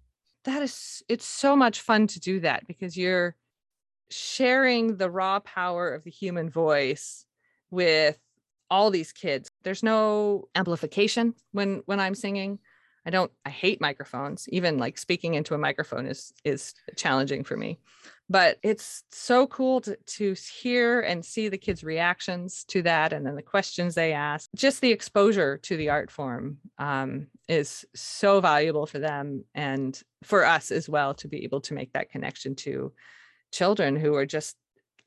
that 0.45 0.63
is 0.63 1.03
it's 1.09 1.25
so 1.25 1.57
much 1.57 1.81
fun 1.81 2.07
to 2.07 2.21
do 2.21 2.41
that 2.41 2.67
because 2.67 2.97
you're 2.97 3.35
sharing 4.11 4.97
the 4.97 5.11
raw 5.11 5.41
power 5.41 5.91
of 5.91 6.05
the 6.05 6.11
human 6.11 6.51
voice 6.51 7.27
with 7.71 8.19
all 8.71 8.91
these 8.91 9.13
kids 9.13 9.49
there's 9.63 9.83
no 9.83 10.49
amplification 10.55 11.35
when 11.53 11.83
when 11.87 12.01
i'm 12.01 12.15
singing 12.15 12.59
i 13.07 13.11
don't 13.11 13.31
i 13.45 13.51
hate 13.51 13.81
microphones 13.81 14.49
even 14.49 14.79
like 14.79 14.99
speaking 14.99 15.35
into 15.35 15.55
a 15.55 15.59
microphone 15.59 16.07
is 16.07 16.33
is 16.45 16.75
challenging 16.97 17.45
for 17.45 17.57
me. 17.57 17.79
But 18.31 18.59
it's 18.63 19.03
so 19.11 19.47
cool 19.47 19.83
to, 19.83 19.97
to 19.97 20.35
hear 20.63 21.01
and 21.01 21.23
see 21.25 21.49
the 21.49 21.59
kids 21.59 21.85
reactions 21.85 22.65
to 22.69 22.81
that 22.83 23.13
and 23.13 23.27
then 23.27 23.35
the 23.35 23.43
questions 23.43 23.95
they 23.95 24.15
ask. 24.15 24.49
Just 24.57 24.81
the 24.81 24.93
exposure 24.93 25.59
to 25.59 25.77
the 25.77 25.91
art 25.91 26.11
form 26.11 26.59
um, 26.79 27.27
is 27.49 27.85
so 27.95 28.41
valuable 28.41 28.87
for 28.87 28.99
them 28.99 29.45
and 29.55 30.01
for 30.23 30.47
us 30.47 30.71
as 30.71 30.89
well 30.89 31.13
to 31.15 31.29
be 31.29 31.45
able 31.45 31.61
to 31.63 31.75
make 31.75 31.93
that 31.93 32.11
connection 32.11 32.55
to 32.57 32.93
children 33.53 33.95
who 33.95 34.15
are 34.15 34.27
just 34.27 34.57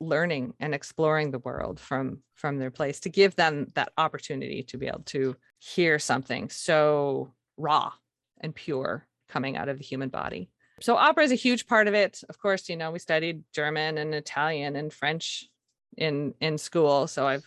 learning 0.00 0.54
and 0.60 0.72
exploring 0.72 1.32
the 1.32 1.40
world 1.40 1.80
from 1.80 2.22
from 2.36 2.58
their 2.58 2.70
place 2.70 3.00
to 3.00 3.08
give 3.08 3.34
them 3.34 3.66
that 3.74 3.90
opportunity 3.98 4.62
to 4.62 4.78
be 4.78 4.86
able 4.86 5.02
to 5.02 5.34
hear 5.58 5.98
something 5.98 6.48
so 6.48 7.34
raw 7.58 7.92
and 8.40 8.54
pure 8.54 9.06
coming 9.28 9.56
out 9.56 9.68
of 9.68 9.78
the 9.78 9.84
human 9.84 10.08
body. 10.08 10.50
So 10.80 10.96
opera 10.96 11.24
is 11.24 11.32
a 11.32 11.36
huge 11.36 11.66
part 11.66 11.88
of 11.88 11.94
it. 11.94 12.22
Of 12.28 12.38
course 12.38 12.68
you 12.68 12.76
know 12.76 12.90
we 12.90 12.98
studied 12.98 13.42
german 13.52 13.98
and 13.98 14.14
italian 14.14 14.76
and 14.76 14.92
french 14.92 15.48
in 15.96 16.34
in 16.40 16.56
school. 16.56 17.06
So 17.06 17.26
i've 17.26 17.46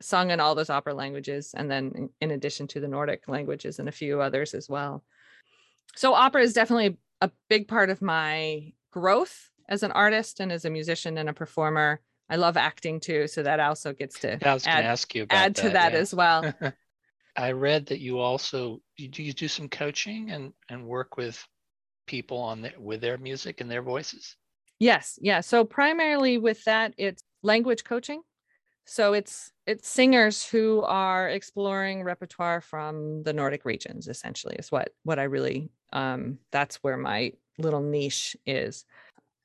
sung 0.00 0.30
in 0.30 0.40
all 0.40 0.54
those 0.54 0.70
opera 0.70 0.92
languages 0.92 1.54
and 1.56 1.70
then 1.70 2.10
in, 2.20 2.30
addition 2.30 2.66
to 2.66 2.80
the 2.80 2.88
nordic 2.88 3.26
languages 3.26 3.78
and 3.78 3.88
a 3.88 3.92
few 3.92 4.20
others 4.20 4.52
as 4.52 4.68
well. 4.68 5.02
So 5.96 6.12
opera 6.12 6.42
is 6.42 6.52
definitely 6.52 6.98
a 7.20 7.30
big 7.48 7.68
part 7.68 7.88
of 7.88 8.02
my 8.02 8.72
growth 8.90 9.50
as 9.68 9.82
an 9.82 9.92
artist 9.92 10.40
and 10.40 10.52
as 10.52 10.64
a 10.64 10.70
musician 10.70 11.16
and 11.16 11.28
a 11.28 11.32
performer. 11.32 12.00
I 12.28 12.36
love 12.36 12.56
acting 12.56 13.00
too 13.00 13.28
so 13.28 13.42
that 13.44 13.60
also 13.60 13.92
gets 13.92 14.18
to 14.20 14.38
Yeah, 14.40 14.54
add, 14.54 14.60
to 14.62 14.84
ask 14.84 15.14
you 15.14 15.26
add 15.30 15.56
to 15.56 15.70
that 15.70 15.92
yeah. 15.92 15.98
as 15.98 16.14
well 16.14 16.54
I 17.36 17.52
read 17.52 17.86
that 17.86 18.00
you 18.00 18.18
also 18.18 18.80
you 18.96 19.08
do 19.08 19.22
you 19.22 19.32
do 19.32 19.48
some 19.48 19.68
coaching 19.68 20.30
and 20.30 20.52
and 20.68 20.86
work 20.86 21.16
with 21.16 21.44
people 22.06 22.38
on 22.38 22.62
the, 22.62 22.72
with 22.78 23.00
their 23.00 23.18
music 23.18 23.60
and 23.60 23.70
their 23.70 23.82
voices. 23.82 24.36
Yes, 24.78 25.18
yeah. 25.20 25.40
So 25.40 25.64
primarily 25.64 26.38
with 26.38 26.62
that, 26.64 26.94
it's 26.98 27.22
language 27.42 27.84
coaching. 27.84 28.22
So 28.86 29.14
it's 29.14 29.50
it's 29.66 29.88
singers 29.88 30.46
who 30.46 30.82
are 30.82 31.28
exploring 31.28 32.02
repertoire 32.02 32.60
from 32.60 33.22
the 33.22 33.32
Nordic 33.32 33.64
regions. 33.64 34.08
Essentially, 34.08 34.56
is 34.56 34.70
what 34.70 34.90
what 35.04 35.18
I 35.18 35.24
really 35.24 35.70
um, 35.92 36.38
that's 36.52 36.76
where 36.76 36.96
my 36.96 37.32
little 37.58 37.80
niche 37.80 38.36
is. 38.46 38.84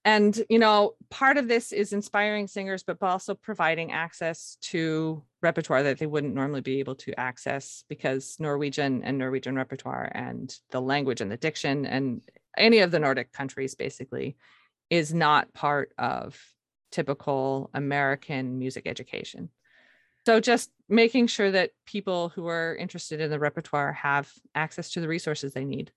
And 0.09 0.43
you 0.49 0.57
know, 0.57 0.95
part 1.11 1.37
of 1.37 1.47
this 1.47 1.71
is 1.71 1.93
inspiring 1.93 2.47
singers, 2.47 2.81
but 2.81 2.97
also 2.99 3.35
providing 3.35 3.91
access 3.91 4.57
to 4.61 5.21
repertoire 5.43 5.83
that 5.83 5.99
they 5.99 6.07
wouldn't 6.07 6.33
normally 6.33 6.61
be 6.61 6.79
able 6.79 6.95
to 6.95 7.19
access 7.19 7.83
because 7.89 8.35
Norwegian 8.39 9.03
and 9.03 9.19
Norwegian 9.19 9.55
repertoire 9.55 10.11
and 10.15 10.51
the 10.71 10.81
language 10.81 11.21
and 11.21 11.31
the 11.31 11.37
diction 11.37 11.85
and 11.85 12.23
any 12.57 12.79
of 12.79 12.89
the 12.89 12.97
Nordic 12.97 13.31
countries 13.31 13.75
basically 13.75 14.35
is 14.89 15.13
not 15.13 15.53
part 15.53 15.93
of 15.99 16.43
typical 16.91 17.69
American 17.75 18.57
music 18.57 18.87
education. 18.87 19.49
So 20.25 20.39
just 20.39 20.71
making 20.89 21.27
sure 21.27 21.51
that 21.51 21.69
people 21.85 22.29
who 22.29 22.47
are 22.47 22.75
interested 22.75 23.21
in 23.21 23.29
the 23.29 23.37
repertoire 23.37 23.93
have 23.93 24.33
access 24.55 24.89
to 24.93 25.01
the 25.01 25.07
resources 25.07 25.53
they 25.53 25.65
need. 25.65 25.91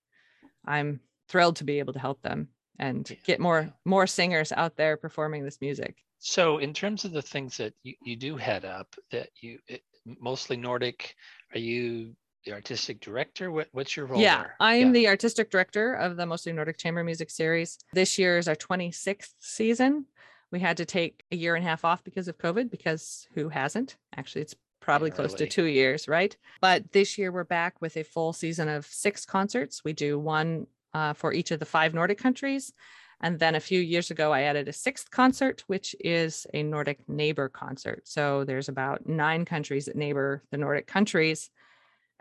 I'm 0.67 1.01
thrilled 1.31 1.57
to 1.57 1.65
be 1.65 1.79
able 1.79 1.95
to 1.95 1.99
help 1.99 2.21
them 2.21 2.49
and 2.79 3.17
get 3.25 3.41
more 3.41 3.73
more 3.85 4.07
singers 4.07 4.53
out 4.53 4.77
there 4.77 4.97
performing 4.97 5.45
this 5.45 5.61
music. 5.61 5.97
So 6.19 6.59
in 6.59 6.73
terms 6.73 7.05
of 7.05 7.13
the 7.13 7.23
things 7.23 7.57
that 7.57 7.75
you, 7.83 7.95
you 8.03 8.17
do 8.17 8.37
head 8.37 8.65
up 8.65 8.95
that 9.11 9.29
you 9.41 9.59
it, 9.69 9.83
mostly 10.21 10.57
Nordic, 10.57 11.15
are 11.53 11.59
you 11.59 12.15
the 12.45 12.53
artistic 12.53 13.01
director? 13.01 13.51
What, 13.51 13.69
what's 13.73 13.97
your 13.97 14.07
role? 14.07 14.21
Yeah, 14.21 14.43
there? 14.43 14.57
I'm 14.61 14.89
yeah. 14.89 14.93
the 14.93 15.09
artistic 15.09 15.51
director 15.51 15.95
of 15.95 16.17
the 16.17 16.27
Mostly 16.27 16.53
Nordic 16.53 16.79
Chamber 16.79 17.05
Music 17.05 17.31
Series. 17.31 17.79
This 17.93 18.19
year 18.19 18.39
is 18.39 18.49
our 18.49 18.57
26th 18.57 19.31
season. 19.41 20.07
We 20.51 20.61
had 20.61 20.77
to 20.79 20.85
take 20.85 21.25
a 21.31 21.37
year 21.37 21.55
and 21.55 21.65
a 21.65 21.69
half 21.69 21.85
off 21.85 22.05
because 22.05 22.29
of 22.29 22.39
COVID, 22.39 22.71
because 22.71 23.27
who 23.35 23.49
hasn't? 23.49 23.97
Actually, 24.17 24.43
it's 24.43 24.55
probably 24.81 25.11
yeah, 25.11 25.17
close 25.17 25.35
to 25.35 25.47
two 25.47 25.65
years, 25.65 26.09
right? 26.09 26.37
But 26.61 26.93
this 26.93 27.17
year 27.17 27.33
we're 27.33 27.45
back 27.45 27.81
with 27.81 27.97
a 27.97 28.03
full 28.03 28.33
season 28.33 28.69
of 28.69 28.85
six 28.87 29.25
concerts. 29.25 29.83
We 29.85 29.93
do 29.93 30.19
one 30.19 30.67
uh, 30.95 31.13
for 31.13 31.33
each 31.33 31.51
of 31.51 31.59
the 31.59 31.67
five 31.67 31.95
Nordic 31.95 32.19
countries. 32.19 32.73
And 33.21 33.39
then 33.39 33.55
a 33.55 33.61
few 33.61 33.81
years 33.81 34.11
ago, 34.11 34.33
I 34.33 34.43
added 34.43 34.67
a 34.69 34.73
sixth 34.73 35.11
concert, 35.11 35.63
which 35.69 35.95
is 36.01 36.47
a 36.53 36.63
Nordic 36.63 37.09
neighbor 37.09 37.49
concert. 37.49 38.03
So 38.09 38.45
there's 38.45 38.69
about 38.69 39.07
nine 39.07 39.45
countries 39.45 39.85
that 39.87 39.97
neighbor 39.97 40.43
the 40.51 40.57
Nordic 40.57 40.87
countries 40.87 41.51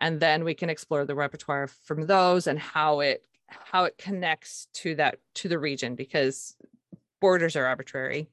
and 0.01 0.19
then 0.19 0.43
we 0.43 0.55
can 0.55 0.69
explore 0.69 1.05
the 1.05 1.15
repertoire 1.15 1.67
from 1.67 2.07
those 2.07 2.47
and 2.47 2.59
how 2.59 2.99
it 2.99 3.23
how 3.47 3.83
it 3.85 3.97
connects 3.97 4.67
to 4.73 4.95
that 4.95 5.19
to 5.35 5.47
the 5.47 5.59
region 5.59 5.95
because 5.95 6.55
borders 7.21 7.55
are 7.55 7.65
arbitrary 7.65 8.27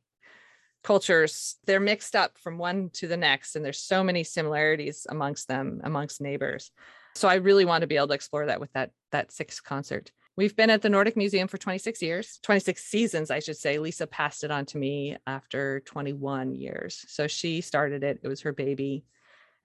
cultures 0.82 1.56
they're 1.66 1.80
mixed 1.80 2.16
up 2.16 2.38
from 2.38 2.56
one 2.56 2.88
to 2.92 3.06
the 3.06 3.16
next 3.16 3.54
and 3.54 3.64
there's 3.64 3.82
so 3.82 4.02
many 4.02 4.24
similarities 4.24 5.06
amongst 5.10 5.46
them 5.46 5.80
amongst 5.84 6.20
neighbors 6.20 6.70
so 7.14 7.28
i 7.28 7.34
really 7.34 7.64
want 7.64 7.82
to 7.82 7.86
be 7.86 7.96
able 7.96 8.08
to 8.08 8.14
explore 8.14 8.46
that 8.46 8.60
with 8.60 8.72
that 8.72 8.90
that 9.12 9.30
sixth 9.30 9.62
concert 9.62 10.10
we've 10.38 10.56
been 10.56 10.70
at 10.70 10.80
the 10.80 10.88
nordic 10.88 11.16
museum 11.16 11.48
for 11.48 11.58
26 11.58 12.00
years 12.00 12.38
26 12.42 12.82
seasons 12.82 13.30
i 13.30 13.38
should 13.38 13.56
say 13.56 13.78
lisa 13.78 14.06
passed 14.06 14.44
it 14.44 14.50
on 14.50 14.64
to 14.64 14.78
me 14.78 15.16
after 15.26 15.80
21 15.80 16.54
years 16.54 17.04
so 17.08 17.26
she 17.26 17.60
started 17.60 18.02
it 18.02 18.20
it 18.22 18.28
was 18.28 18.40
her 18.40 18.52
baby 18.52 19.04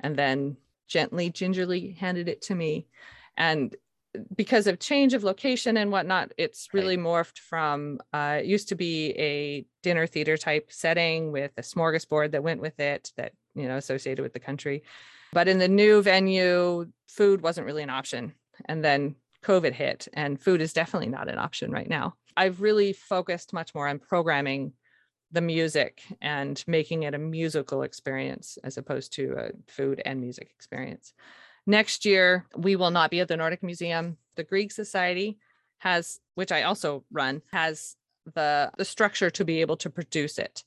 and 0.01 0.15
then 0.17 0.57
gently, 0.87 1.29
gingerly 1.29 1.91
handed 1.99 2.29
it 2.29 2.43
to 2.43 2.55
me. 2.55 2.87
And 3.35 3.75
because 4.35 4.67
of 4.67 4.79
change 4.79 5.15
of 5.15 5.23
location 5.23 5.75
and 5.75 5.91
whatnot, 5.91 6.33
it's 6.37 6.69
really 6.71 6.97
right. 6.97 7.05
morphed 7.05 7.39
from 7.39 7.99
uh, 8.13 8.37
it 8.41 8.45
used 8.45 8.69
to 8.69 8.75
be 8.75 9.09
a 9.17 9.65
dinner 9.81 10.05
theater 10.05 10.37
type 10.37 10.71
setting 10.71 11.31
with 11.31 11.51
a 11.57 11.61
smorgasbord 11.61 12.31
that 12.31 12.43
went 12.43 12.61
with 12.61 12.79
it 12.79 13.11
that 13.17 13.33
you 13.55 13.67
know 13.67 13.77
associated 13.77 14.21
with 14.21 14.33
the 14.33 14.39
country. 14.39 14.83
But 15.31 15.47
in 15.47 15.57
the 15.57 15.67
new 15.67 16.03
venue, 16.03 16.85
food 17.07 17.41
wasn't 17.41 17.65
really 17.65 17.81
an 17.81 17.89
option. 17.89 18.33
And 18.65 18.85
then 18.85 19.15
COVID 19.43 19.73
hit, 19.73 20.07
and 20.13 20.41
food 20.41 20.61
is 20.61 20.73
definitely 20.73 21.09
not 21.09 21.29
an 21.29 21.37
option 21.37 21.71
right 21.71 21.89
now. 21.89 22.15
I've 22.35 22.61
really 22.61 22.93
focused 22.93 23.53
much 23.53 23.75
more 23.75 23.87
on 23.87 23.99
programming 23.99 24.73
the 25.31 25.41
music 25.41 26.01
and 26.21 26.63
making 26.67 27.03
it 27.03 27.13
a 27.13 27.17
musical 27.17 27.81
experience 27.81 28.57
as 28.63 28.77
opposed 28.77 29.13
to 29.13 29.35
a 29.37 29.71
food 29.71 30.01
and 30.05 30.21
music 30.21 30.51
experience. 30.55 31.13
Next 31.65 32.05
year, 32.05 32.45
we 32.55 32.75
will 32.75 32.91
not 32.91 33.09
be 33.09 33.19
at 33.19 33.27
the 33.27 33.37
Nordic 33.37 33.63
Museum. 33.63 34.17
The 34.35 34.43
Grieg 34.43 34.71
Society 34.71 35.37
has, 35.79 36.19
which 36.35 36.51
I 36.51 36.63
also 36.63 37.03
run, 37.11 37.41
has 37.51 37.95
the 38.35 38.71
the 38.77 38.85
structure 38.85 39.29
to 39.31 39.43
be 39.43 39.61
able 39.61 39.77
to 39.77 39.89
produce 39.89 40.37
it. 40.37 40.63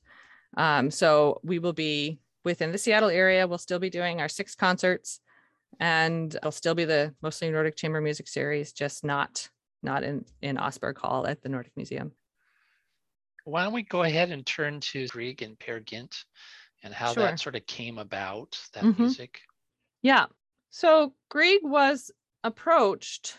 Um, 0.55 0.91
so 0.91 1.39
we 1.43 1.59
will 1.59 1.73
be 1.73 2.19
within 2.43 2.71
the 2.71 2.77
Seattle 2.77 3.09
area. 3.09 3.47
We'll 3.47 3.57
still 3.57 3.79
be 3.79 3.89
doing 3.89 4.21
our 4.21 4.29
six 4.29 4.55
concerts, 4.55 5.19
and 5.79 6.33
it'll 6.35 6.51
still 6.51 6.75
be 6.75 6.85
the 6.85 7.13
mostly 7.21 7.49
Nordic 7.49 7.75
Chamber 7.75 8.01
Music 8.01 8.27
Series, 8.27 8.73
just 8.73 9.03
not 9.03 9.49
not 9.83 10.03
in 10.03 10.25
in 10.41 10.57
Osberg 10.57 10.97
Hall 10.97 11.27
at 11.27 11.41
the 11.41 11.49
Nordic 11.49 11.73
Museum 11.75 12.11
why 13.47 13.63
don't 13.63 13.73
we 13.73 13.83
go 13.83 14.03
ahead 14.03 14.29
and 14.29 14.45
turn 14.45 14.81
to 14.81 15.07
Grieg 15.07 15.41
and 15.41 15.57
Peer 15.57 15.79
Gynt 15.79 16.25
and 16.83 16.93
how 16.93 17.13
sure. 17.13 17.23
that 17.23 17.39
sort 17.39 17.55
of 17.55 17.65
came 17.65 17.97
about, 17.97 18.59
that 18.73 18.83
mm-hmm. 18.83 19.03
music? 19.03 19.39
Yeah. 20.01 20.25
So 20.69 21.13
Grieg 21.29 21.61
was 21.63 22.11
approached 22.43 23.37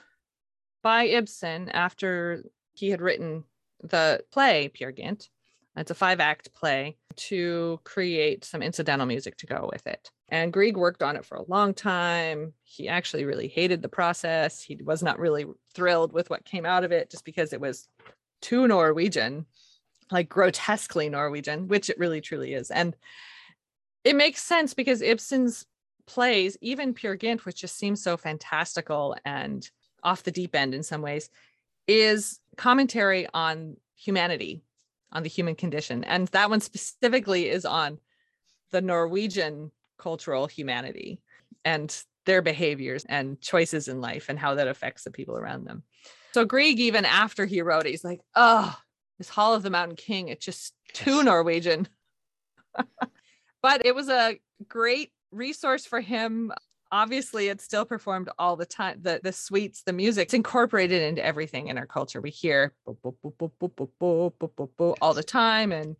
by 0.83 1.05
Ibsen 1.05 1.68
after 1.68 2.42
he 2.72 2.88
had 2.88 3.03
written 3.03 3.44
the 3.83 4.24
play 4.33 4.68
Peer 4.68 4.92
Gynt. 4.92 5.29
It's 5.77 5.90
a 5.90 5.94
five 5.94 6.20
act 6.20 6.55
play 6.55 6.96
to 7.19 7.81
create 7.85 8.45
some 8.45 8.63
incidental 8.63 9.07
music 9.07 9.37
to 9.39 9.47
go 9.47 9.69
with 9.73 9.87
it. 9.87 10.11
And 10.29 10.53
Grieg 10.53 10.77
worked 10.77 11.03
on 11.03 11.17
it 11.17 11.25
for 11.25 11.37
a 11.37 11.49
long 11.49 11.75
time. 11.75 12.53
He 12.63 12.89
actually 12.89 13.25
really 13.25 13.49
hated 13.49 13.83
the 13.83 13.89
process. 13.89 14.63
He 14.63 14.77
was 14.83 15.03
not 15.03 15.19
really 15.19 15.47
thrilled 15.75 16.13
with 16.13 16.31
what 16.31 16.45
came 16.45 16.67
out 16.67 16.85
of 16.85 16.93
it 16.93 17.11
just 17.11 17.25
because 17.25 17.53
it 17.53 17.61
was 17.61 17.89
too 18.41 18.69
Norwegian 18.69 19.47
like 20.11 20.29
grotesquely 20.29 21.09
Norwegian, 21.09 21.69
which 21.69 21.91
it 21.91 21.99
really 21.99 22.21
truly 22.21 22.55
is. 22.55 22.71
And 22.71 22.97
it 24.05 24.17
makes 24.17 24.43
sense 24.43 24.75
because 24.75 25.03
Ibsen's 25.03 25.67
plays, 26.07 26.57
even 26.61 26.95
Peer 26.95 27.17
Gynt, 27.17 27.45
which 27.45 27.61
just 27.61 27.77
seems 27.77 28.03
so 28.03 28.17
fantastical 28.17 29.17
and 29.25 29.69
off 30.03 30.23
the 30.23 30.31
deep 30.31 30.55
end 30.55 30.75
in 30.75 30.83
some 30.83 31.03
ways, 31.03 31.31
is 31.87 32.41
commentary 32.57 33.27
on 33.35 33.77
humanity, 33.97 34.63
on 35.12 35.23
the 35.23 35.29
human 35.29 35.55
condition. 35.55 36.05
And 36.05 36.29
that 36.29 36.51
one 36.51 36.61
specifically 36.61 37.49
is 37.49 37.64
on 37.64 37.99
the 38.71 38.81
Norwegian 38.81 39.71
cultural 39.99 40.47
humanity 40.47 41.21
and 41.64 41.94
their 42.27 42.42
behaviors 42.42 43.05
and 43.09 43.40
choices 43.40 43.88
in 43.88 44.01
life 44.01 44.27
and 44.29 44.38
how 44.38 44.55
that 44.55 44.68
affects 44.68 45.05
the 45.05 45.11
people 45.11 45.37
around 45.37 45.64
them. 45.64 45.83
So 46.33 46.44
Grieg, 46.44 46.79
even 46.79 47.05
after 47.05 47.47
he 47.47 47.62
wrote 47.62 47.87
it, 47.87 47.90
he's 47.90 48.05
like, 48.05 48.21
oh, 48.35 48.77
this 49.16 49.29
Hall 49.29 49.55
of 49.55 49.62
the 49.62 49.71
Mountain 49.71 49.97
King. 49.97 50.29
It's 50.29 50.44
just 50.44 50.75
too 50.92 51.16
yes. 51.16 51.25
Norwegian. 51.25 51.88
but 53.62 53.87
it 53.87 53.94
was 53.94 54.09
a 54.09 54.38
great 54.68 55.11
resource 55.31 55.87
for 55.87 56.01
him. 56.01 56.53
Obviously, 56.90 57.48
it's 57.48 57.64
still 57.64 57.85
performed 57.85 58.31
all 58.38 58.57
the 58.57 58.66
time. 58.66 58.98
The 59.03 59.20
the 59.22 59.33
suites, 59.33 59.83
the 59.83 59.92
music, 59.92 60.27
it's 60.27 60.35
incorporated 60.35 61.03
into 61.03 61.24
everything 61.24 61.68
in 61.68 61.77
our 61.77 61.87
culture. 61.87 62.20
We 62.20 62.31
hear 62.31 62.72
all 62.87 62.96
the 65.14 65.22
time, 65.22 65.72
and 65.72 65.96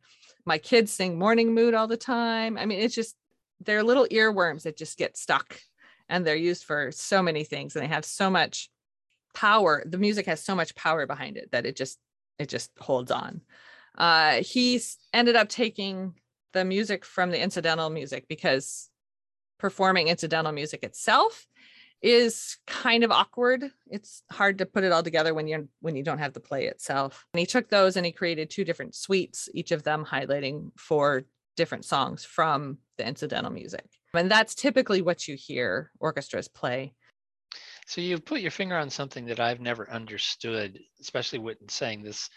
my 0.47 0.59
kids 0.59 0.93
sing 0.93 1.19
Morning 1.19 1.55
Mood 1.55 1.75
all 1.75 1.89
the 1.89 1.97
time. 1.97 2.57
I 2.57 2.65
mean, 2.65 2.81
it's 2.81 2.95
just 2.95 3.17
they're 3.61 3.83
little 3.83 4.07
earworms 4.07 4.63
that 4.63 4.79
just 4.79 4.97
get 4.97 5.17
stuck, 5.17 5.61
and 6.09 6.27
they're 6.27 6.37
used 6.37 6.65
for 6.65 6.91
so 6.91 7.23
many 7.23 7.45
things, 7.45 7.77
and 7.77 7.85
they 7.85 7.89
have 7.89 8.05
so 8.05 8.31
much 8.31 8.71
power. 9.35 9.83
The 9.87 9.99
music 9.99 10.27
has 10.27 10.43
so 10.43 10.55
much 10.55 10.75
power 10.75 11.07
behind 11.07 11.37
it 11.37 11.51
that 11.53 11.67
it 11.67 11.77
just 11.77 11.99
it 12.39 12.49
just 12.49 12.71
holds 12.79 13.11
on. 13.11 13.43
Uh, 13.97 14.43
he's 14.43 14.97
ended 15.13 15.37
up 15.37 15.49
taking 15.49 16.15
the 16.53 16.65
music 16.65 17.05
from 17.05 17.31
the 17.31 17.41
incidental 17.41 17.91
music 17.91 18.27
because 18.29 18.88
performing 19.59 20.09
incidental 20.09 20.53
music 20.53 20.83
itself 20.83 21.47
is 22.01 22.59
kind 22.67 23.03
of 23.03 23.11
awkward. 23.11 23.71
It's 23.89 24.23
hard 24.31 24.59
to 24.59 24.67
put 24.67 24.85
it 24.85 24.93
all 24.93 25.03
together 25.03 25.35
when 25.35 25.49
you're 25.49 25.67
when 25.81 25.97
you 25.97 26.05
don't 26.05 26.19
have 26.19 26.33
the 26.33 26.41
play 26.41 26.67
itself. 26.67 27.27
And 27.33 27.41
he 27.41 27.47
took 27.47 27.69
those 27.69 27.97
and 27.97 28.07
he 28.07 28.13
created 28.13 28.51
two 28.51 28.65
different 28.65 28.95
suites, 28.95 29.49
each 29.53 29.73
of 29.73 29.83
them 29.83 30.05
highlighting 30.05 30.71
four 30.77 31.25
different 31.57 31.85
songs 31.85 32.25
from 32.25 32.79
the 32.99 33.07
incidental 33.07 33.51
music. 33.51 33.85
And 34.15 34.31
that's 34.31 34.55
typically 34.55 35.03
what 35.03 35.27
you 35.27 35.37
hear 35.37 35.91
orchestras 35.99 36.49
play. 36.49 36.95
So 37.87 38.01
you've 38.01 38.25
put 38.25 38.41
your 38.41 38.51
finger 38.51 38.77
on 38.77 38.91
something 38.91 39.27
that 39.27 39.41
I've 39.41 39.61
never 39.61 39.91
understood, 39.91 40.79
especially 41.01 41.41
when 41.41 41.57
saying 41.69 42.03
this 42.03 42.29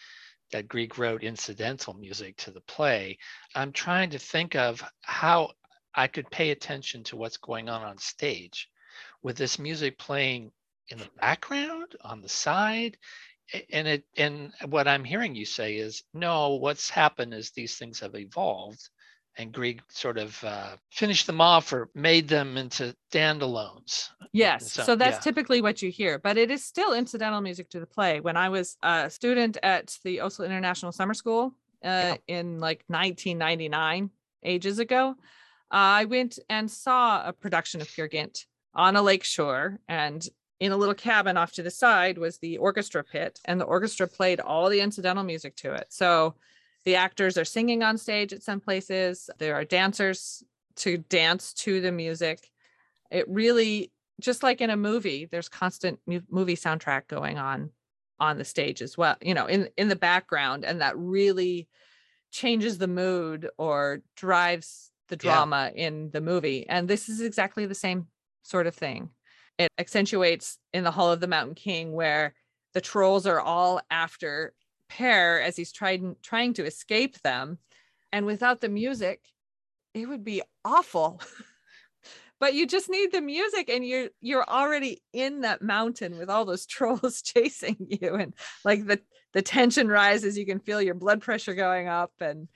that 0.52 0.68
Grieg 0.68 0.98
wrote 0.98 1.24
incidental 1.24 1.94
music 1.94 2.36
to 2.38 2.52
the 2.52 2.62
play. 2.62 3.18
I'm 3.56 3.72
trying 3.72 4.10
to 4.10 4.20
think 4.20 4.56
of 4.56 4.84
how 5.02 5.52
I 5.96 6.08
could 6.08 6.30
pay 6.32 6.52
attention 6.52 7.04
to 7.06 7.16
what's 7.18 7.38
going 7.38 7.70
on 7.70 7.82
on 7.84 7.98
stage 7.98 8.70
with 9.24 9.38
this 9.38 9.60
music 9.60 9.98
playing 9.98 10.52
in 10.90 10.98
the 10.98 11.10
background, 11.20 11.96
on 12.02 12.22
the 12.22 12.30
side. 12.30 12.98
And 13.72 13.88
it 13.88 14.06
and 14.18 14.54
what 14.70 14.88
I'm 14.88 15.04
hearing 15.04 15.36
you 15.36 15.46
say 15.46 15.76
is 15.76 16.04
no, 16.14 16.56
what's 16.56 16.90
happened 16.90 17.34
is 17.34 17.52
these 17.52 17.76
things 17.78 18.00
have 18.00 18.16
evolved 18.16 18.90
and 19.38 19.54
Grieg 19.54 19.82
sort 19.90 20.18
of 20.18 20.42
uh, 20.44 20.76
finished 20.92 21.26
them 21.26 21.40
off 21.40 21.72
or 21.72 21.90
made 21.96 22.28
them 22.28 22.58
into 22.58 22.94
standalones. 23.14 24.10
Yes. 24.34 24.72
So- 24.74 24.84
So, 24.84 24.96
that's 24.96 25.18
yeah. 25.18 25.20
typically 25.32 25.62
what 25.62 25.82
you 25.82 25.90
hear, 25.90 26.20
but 26.20 26.38
it 26.38 26.52
is 26.52 26.64
still 26.66 26.94
incidental 26.94 27.40
music 27.42 27.70
to 27.70 27.80
the 27.80 27.86
play. 27.86 28.20
When 28.20 28.36
I 28.36 28.50
was 28.50 28.78
a 28.84 29.10
student 29.10 29.58
at 29.64 29.98
the 30.04 30.20
Oslo 30.22 30.46
International 30.46 30.92
Summer 30.92 31.14
School 31.14 31.54
uh, 31.84 32.18
in 32.28 32.60
like 32.60 32.84
1999, 32.88 34.10
ages 34.44 34.80
ago, 34.80 35.16
I 35.72 36.06
went 36.06 36.38
and 36.50 36.70
saw 36.70 37.28
a 37.28 37.34
production 37.34 37.82
of 37.82 37.94
Peer 37.94 38.08
Gynt 38.08 38.46
on 38.76 38.96
a 38.96 39.02
lake 39.02 39.24
shore. 39.24 39.80
And 39.88 40.28
in 40.60 40.72
a 40.72 40.78
little 40.78 40.94
cabin 40.94 41.38
off 41.38 41.54
to 41.54 41.64
the 41.64 41.72
side 41.72 42.20
was 42.20 42.38
the 42.38 42.60
orchestra 42.60 43.04
pit, 43.04 43.40
and 43.46 43.60
the 43.60 43.66
orchestra 43.66 44.08
played 44.08 44.40
all 44.40 44.70
the 44.70 44.80
incidental 44.80 45.24
music 45.24 45.56
to 45.56 45.74
it. 45.74 45.88
So 45.90 46.36
the 46.86 46.96
actors 46.96 47.36
are 47.38 47.46
singing 47.46 47.82
on 47.82 47.98
stage 47.98 48.32
at 48.32 48.44
some 48.44 48.60
places, 48.60 49.30
there 49.40 49.56
are 49.56 49.66
dancers 49.66 50.44
to 50.78 50.98
dance 50.98 51.54
to 51.54 51.82
the 51.82 51.92
music. 51.92 52.48
It 53.10 53.28
really 53.28 53.92
just 54.22 54.44
like 54.44 54.62
in 54.62 54.70
a 54.70 54.78
movie 54.78 55.28
there's 55.32 55.50
constant 55.50 56.00
mu- 56.06 56.22
movie 56.30 56.56
soundtrack 56.56 57.08
going 57.08 57.38
on 57.38 57.72
on 58.20 58.38
the 58.38 58.46
stage 58.46 58.82
as 58.82 58.98
well 58.98 59.16
you 59.22 59.34
know 59.34 59.48
in 59.48 59.68
in 59.78 59.88
the 59.88 59.96
background 59.96 60.64
and 60.64 60.80
that 60.80 60.98
really 60.98 61.68
changes 62.32 62.78
the 62.78 62.88
mood 62.88 63.50
or 63.58 64.02
drives 64.16 64.91
the 65.12 65.18
Yeah. 65.18 65.34
drama 65.34 65.72
in 65.76 66.10
the 66.12 66.22
movie 66.22 66.66
and 66.68 66.88
this 66.88 67.10
is 67.10 67.20
exactly 67.20 67.66
the 67.66 67.76
same 67.76 68.08
sort 68.44 68.66
of 68.66 68.74
thing 68.74 69.10
it 69.58 69.70
accentuates 69.78 70.58
in 70.74 70.84
the 70.86 70.92
hall 70.92 71.12
of 71.12 71.20
the 71.20 71.28
mountain 71.28 71.54
king 71.54 71.92
where 71.92 72.34
the 72.74 72.82
trolls 72.82 73.28
are 73.28 73.42
all 73.42 73.82
after 73.92 74.54
Peer 74.88 75.40
as 75.42 75.58
he's 75.58 75.72
trying 75.74 76.16
trying 76.24 76.54
to 76.54 76.66
escape 76.66 77.22
them 77.22 77.60
and 78.14 78.26
without 78.26 78.62
the 78.62 78.70
music 78.70 79.22
it 79.94 80.08
would 80.08 80.24
be 80.24 80.42
awful 80.64 81.22
but 82.40 82.54
you 82.54 82.66
just 82.66 82.90
need 82.90 83.12
the 83.12 83.22
music 83.22 83.70
and 83.70 83.86
you're 83.86 84.10
you're 84.22 84.50
already 84.50 85.02
in 85.12 85.42
that 85.42 85.62
mountain 85.62 86.18
with 86.18 86.30
all 86.30 86.46
those 86.46 86.66
trolls 86.76 87.22
chasing 87.22 87.76
you 87.80 88.16
and 88.16 88.34
like 88.64 88.86
the 88.86 89.00
the 89.34 89.42
tension 89.42 89.90
rises 89.90 90.38
you 90.38 90.46
can 90.46 90.60
feel 90.60 90.82
your 90.82 90.96
blood 90.96 91.22
pressure 91.22 91.54
going 91.54 91.90
up 91.90 92.14
and 92.22 92.48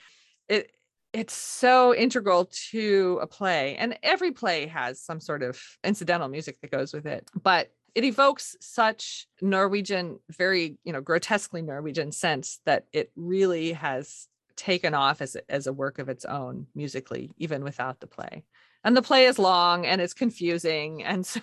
it 0.47 0.71
it's 1.15 1.33
so 1.33 1.95
integral 1.95 2.49
to 2.71 3.19
a 3.21 3.27
play 3.27 3.75
and 3.77 3.97
every 4.03 4.31
play 4.31 4.67
has 4.67 5.01
some 5.01 5.19
sort 5.19 5.41
of 5.41 5.59
incidental 5.83 6.27
music 6.27 6.59
that 6.61 6.71
goes 6.71 6.93
with 6.93 7.05
it 7.05 7.29
but 7.41 7.71
it 7.95 8.03
evokes 8.03 8.55
such 8.59 9.27
norwegian 9.41 10.19
very 10.29 10.77
you 10.83 10.91
know 10.91 11.01
grotesquely 11.01 11.61
norwegian 11.61 12.11
sense 12.11 12.59
that 12.65 12.85
it 12.91 13.11
really 13.15 13.71
has 13.71 14.27
taken 14.55 14.93
off 14.93 15.21
as 15.21 15.37
as 15.49 15.67
a 15.67 15.73
work 15.73 15.99
of 15.99 16.09
its 16.09 16.25
own 16.25 16.67
musically 16.75 17.31
even 17.37 17.63
without 17.63 17.99
the 17.99 18.07
play 18.07 18.43
and 18.83 18.95
the 18.95 19.01
play 19.01 19.25
is 19.25 19.39
long 19.39 19.85
and 19.85 20.01
it's 20.01 20.13
confusing 20.13 21.03
and 21.03 21.25
so 21.33 21.41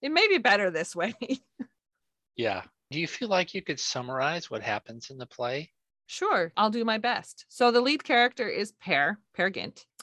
it 0.00 0.10
may 0.10 0.26
be 0.28 0.38
better 0.38 0.70
this 0.70 0.94
way 0.94 1.14
Yeah. 2.40 2.62
Do 2.90 2.98
you 2.98 3.06
feel 3.06 3.28
like 3.28 3.52
you 3.52 3.60
could 3.60 3.78
summarize 3.78 4.50
what 4.50 4.62
happens 4.62 5.10
in 5.10 5.18
the 5.18 5.26
play? 5.26 5.72
Sure 6.10 6.52
i'll 6.56 6.70
do 6.70 6.84
my 6.84 6.98
best. 6.98 7.46
So 7.48 7.70
the 7.70 7.80
lead 7.80 8.02
character 8.02 8.48
is 8.48 8.72
per 8.72 9.18
per 9.34 9.50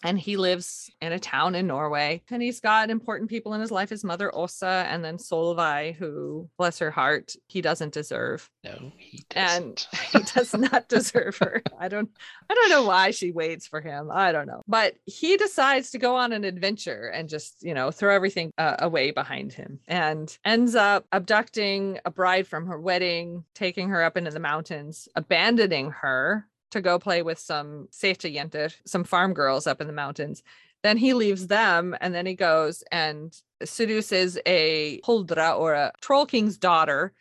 and 0.03 0.19
he 0.19 0.37
lives 0.37 0.91
in 1.01 1.11
a 1.11 1.19
town 1.19 1.55
in 1.55 1.67
norway 1.67 2.21
and 2.29 2.41
he's 2.41 2.59
got 2.59 2.89
important 2.89 3.29
people 3.29 3.53
in 3.53 3.61
his 3.61 3.71
life 3.71 3.89
his 3.89 4.03
mother 4.03 4.33
osa 4.35 4.85
and 4.89 5.03
then 5.03 5.17
solveig 5.17 5.95
who 5.95 6.47
bless 6.57 6.79
her 6.79 6.91
heart 6.91 7.35
he 7.47 7.61
doesn't 7.61 7.93
deserve 7.93 8.49
No, 8.63 8.91
he 8.97 9.23
And 9.35 9.75
doesn't. 9.75 9.87
he 10.11 10.19
does 10.33 10.53
not 10.71 10.87
deserve 10.87 11.37
her. 11.37 11.63
I 11.79 11.87
don't 11.87 12.09
I 12.49 12.53
don't 12.53 12.69
know 12.69 12.83
why 12.83 13.11
she 13.11 13.31
waits 13.31 13.67
for 13.67 13.81
him. 13.81 14.09
I 14.11 14.31
don't 14.31 14.47
know. 14.47 14.63
But 14.67 14.95
he 15.05 15.37
decides 15.37 15.91
to 15.91 15.97
go 15.97 16.15
on 16.15 16.31
an 16.31 16.43
adventure 16.43 17.07
and 17.13 17.27
just, 17.27 17.61
you 17.61 17.73
know, 17.73 17.91
throw 17.91 18.13
everything 18.15 18.51
uh, 18.57 18.77
away 18.79 19.11
behind 19.11 19.53
him 19.53 19.79
and 19.87 20.35
ends 20.45 20.75
up 20.75 21.05
abducting 21.11 21.99
a 22.05 22.11
bride 22.11 22.47
from 22.47 22.67
her 22.67 22.79
wedding, 22.79 23.43
taking 23.53 23.89
her 23.89 24.03
up 24.03 24.15
into 24.17 24.31
the 24.31 24.39
mountains, 24.39 25.07
abandoning 25.15 25.91
her 25.91 26.47
to 26.71 26.81
go 26.81 26.99
play 26.99 27.21
with 27.21 27.39
some 27.39 27.87
seter 27.91 28.33
jenter, 28.33 28.73
some 28.85 29.03
farm 29.03 29.33
girls 29.33 29.67
up 29.67 29.81
in 29.81 29.87
the 29.87 29.93
mountains. 29.93 30.43
Then 30.83 30.97
he 30.97 31.13
leaves 31.13 31.47
them 31.47 31.95
and 32.01 32.13
then 32.13 32.25
he 32.25 32.35
goes 32.35 32.83
and 32.91 33.35
seduces 33.63 34.37
a 34.45 35.01
huldra 35.01 35.57
or 35.57 35.73
a 35.73 35.91
troll 36.01 36.25
king's 36.25 36.57
daughter 36.57 37.13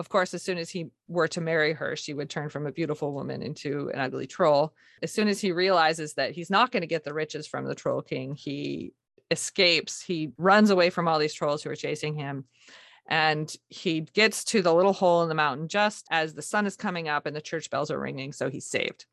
of 0.00 0.08
course, 0.08 0.32
as 0.32 0.42
soon 0.42 0.56
as 0.56 0.70
he 0.70 0.86
were 1.08 1.28
to 1.28 1.42
marry 1.42 1.74
her, 1.74 1.94
she 1.94 2.14
would 2.14 2.30
turn 2.30 2.48
from 2.48 2.66
a 2.66 2.72
beautiful 2.72 3.12
woman 3.12 3.42
into 3.42 3.90
an 3.92 4.00
ugly 4.00 4.26
troll. 4.26 4.72
As 5.02 5.12
soon 5.12 5.28
as 5.28 5.42
he 5.42 5.52
realizes 5.52 6.14
that 6.14 6.32
he's 6.32 6.48
not 6.48 6.72
going 6.72 6.80
to 6.80 6.86
get 6.86 7.04
the 7.04 7.12
riches 7.12 7.46
from 7.46 7.66
the 7.66 7.74
troll 7.74 8.00
king, 8.00 8.34
he 8.34 8.94
escapes. 9.30 10.00
He 10.00 10.32
runs 10.38 10.70
away 10.70 10.88
from 10.88 11.06
all 11.06 11.18
these 11.18 11.34
trolls 11.34 11.62
who 11.62 11.70
are 11.70 11.76
chasing 11.76 12.14
him. 12.14 12.46
And 13.10 13.54
he 13.68 14.02
gets 14.02 14.44
to 14.44 14.62
the 14.62 14.72
little 14.72 14.92
hole 14.92 15.22
in 15.22 15.28
the 15.28 15.34
mountain 15.34 15.68
just 15.68 16.06
as 16.10 16.32
the 16.32 16.42
sun 16.42 16.64
is 16.64 16.76
coming 16.76 17.08
up 17.08 17.26
and 17.26 17.34
the 17.34 17.40
church 17.40 17.68
bells 17.68 17.90
are 17.90 17.98
ringing. 17.98 18.32
So 18.32 18.48
he's 18.48 18.66
saved. 18.66 19.04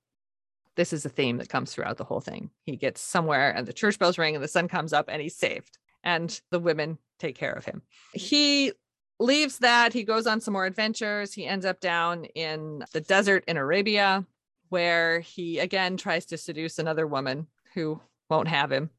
This 0.76 0.94
is 0.94 1.04
a 1.04 1.10
theme 1.10 1.38
that 1.38 1.50
comes 1.50 1.74
throughout 1.74 1.98
the 1.98 2.04
whole 2.04 2.22
thing. 2.22 2.52
He 2.64 2.76
gets 2.76 3.02
somewhere 3.02 3.50
and 3.50 3.66
the 3.66 3.74
church 3.74 3.98
bells 3.98 4.20
ring 4.20 4.36
and 4.36 4.44
the 4.44 4.48
sun 4.48 4.68
comes 4.68 4.94
up 4.94 5.06
and 5.10 5.22
he's 5.22 5.36
saved. 5.36 5.80
And 6.04 6.40
the 6.52 6.60
women 6.60 7.00
take 7.18 7.36
care 7.36 7.52
of 7.52 7.66
him. 7.66 7.82
He 8.14 8.72
leaves 9.20 9.60
that 9.60 9.94
he 9.94 10.04
goes 10.04 10.28
on 10.28 10.40
some 10.40 10.54
more 10.54 10.66
adventures 10.66 11.34
he 11.34 11.46
ends 11.46 11.66
up 11.66 11.80
down 11.80 12.26
in 12.36 12.84
the 12.94 13.02
desert 13.02 13.44
in 13.48 13.58
arabia 13.58 14.26
where 14.70 15.20
he 15.22 15.60
again 15.60 15.98
tries 15.98 16.26
to 16.26 16.38
seduce 16.38 16.78
another 16.78 17.08
woman 17.08 17.48
who 17.74 18.00
won't 18.30 18.48
have 18.48 18.72
him 18.72 18.90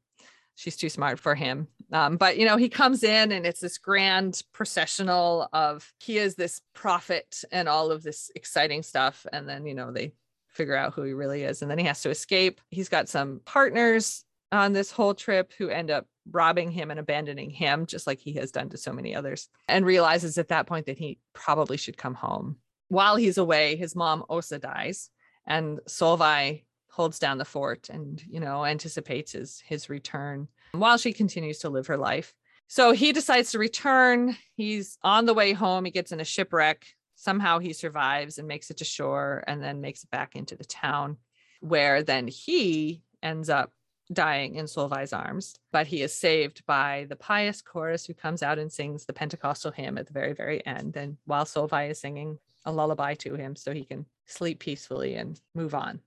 she's 0.55 0.75
too 0.75 0.89
smart 0.89 1.19
for 1.19 1.35
him 1.35 1.67
um, 1.91 2.17
but 2.17 2.37
you 2.37 2.45
know 2.45 2.57
he 2.57 2.69
comes 2.69 3.03
in 3.03 3.31
and 3.31 3.45
it's 3.45 3.59
this 3.59 3.77
grand 3.77 4.41
processional 4.53 5.49
of 5.53 5.91
he 5.99 6.17
is 6.17 6.35
this 6.35 6.61
prophet 6.73 7.43
and 7.51 7.67
all 7.67 7.91
of 7.91 8.03
this 8.03 8.31
exciting 8.35 8.83
stuff. 8.83 9.25
And 9.31 9.47
then 9.47 9.65
you 9.65 9.73
know 9.73 9.91
they 9.91 10.13
figure 10.49 10.75
out 10.75 10.93
who 10.93 11.03
he 11.03 11.13
really 11.13 11.43
is. 11.43 11.61
And 11.61 11.69
then 11.69 11.77
he 11.77 11.85
has 11.85 12.01
to 12.01 12.09
escape. 12.09 12.61
He's 12.69 12.89
got 12.89 13.07
some 13.07 13.41
partners 13.45 14.25
on 14.51 14.73
this 14.73 14.91
whole 14.91 15.13
trip 15.13 15.53
who 15.57 15.69
end 15.69 15.91
up 15.91 16.05
robbing 16.31 16.71
him 16.71 16.91
and 16.91 16.99
abandoning 16.99 17.49
him, 17.49 17.85
just 17.85 18.07
like 18.07 18.19
he 18.19 18.33
has 18.33 18.51
done 18.51 18.69
to 18.69 18.77
so 18.77 18.91
many 18.91 19.15
others, 19.15 19.47
and 19.67 19.85
realizes 19.85 20.37
at 20.37 20.49
that 20.49 20.67
point 20.67 20.87
that 20.87 20.97
he 20.97 21.19
probably 21.33 21.77
should 21.77 21.97
come 21.97 22.13
home. 22.13 22.57
While 22.87 23.15
he's 23.15 23.37
away, 23.37 23.75
his 23.75 23.95
mom 23.95 24.23
Osa 24.29 24.59
dies, 24.59 25.09
and 25.45 25.79
Solveig 25.87 26.63
holds 26.99 27.17
down 27.17 27.37
the 27.37 27.45
fort 27.45 27.87
and 27.89 28.21
you 28.29 28.41
know 28.41 28.65
anticipates 28.65 29.31
his 29.31 29.63
his 29.65 29.89
return 29.89 30.49
while 30.73 30.97
she 30.97 31.13
continues 31.13 31.59
to 31.59 31.69
live 31.69 31.87
her 31.87 31.95
life. 31.95 32.35
So 32.67 32.91
he 32.91 33.13
decides 33.13 33.51
to 33.51 33.57
return. 33.57 34.35
He's 34.55 34.97
on 35.01 35.25
the 35.25 35.33
way 35.33 35.53
home. 35.53 35.85
He 35.85 35.91
gets 35.91 36.11
in 36.11 36.19
a 36.19 36.25
shipwreck. 36.25 36.85
Somehow 37.15 37.59
he 37.59 37.71
survives 37.71 38.37
and 38.37 38.49
makes 38.49 38.69
it 38.69 38.75
to 38.77 38.83
shore 38.83 39.45
and 39.47 39.63
then 39.63 39.79
makes 39.79 40.03
it 40.03 40.11
back 40.11 40.35
into 40.35 40.57
the 40.57 40.65
town, 40.65 41.15
where 41.61 42.03
then 42.03 42.27
he 42.27 43.01
ends 43.23 43.49
up 43.49 43.71
dying 44.11 44.55
in 44.55 44.65
Solveig's 44.65 45.13
arms, 45.13 45.55
but 45.71 45.87
he 45.87 46.01
is 46.01 46.13
saved 46.13 46.65
by 46.65 47.05
the 47.07 47.15
pious 47.15 47.61
chorus 47.61 48.05
who 48.05 48.13
comes 48.13 48.43
out 48.43 48.59
and 48.59 48.73
sings 48.73 49.05
the 49.05 49.13
Pentecostal 49.13 49.71
hymn 49.71 49.97
at 49.97 50.07
the 50.07 50.13
very, 50.13 50.33
very 50.33 50.65
end. 50.65 50.97
And 50.97 51.15
while 51.25 51.45
Solveig 51.45 51.91
is 51.91 51.99
singing 52.01 52.39
a 52.65 52.73
lullaby 52.73 53.13
to 53.15 53.35
him 53.35 53.55
so 53.55 53.73
he 53.73 53.85
can 53.85 54.05
sleep 54.25 54.59
peacefully 54.59 55.15
and 55.15 55.39
move 55.55 55.73
on. 55.73 56.01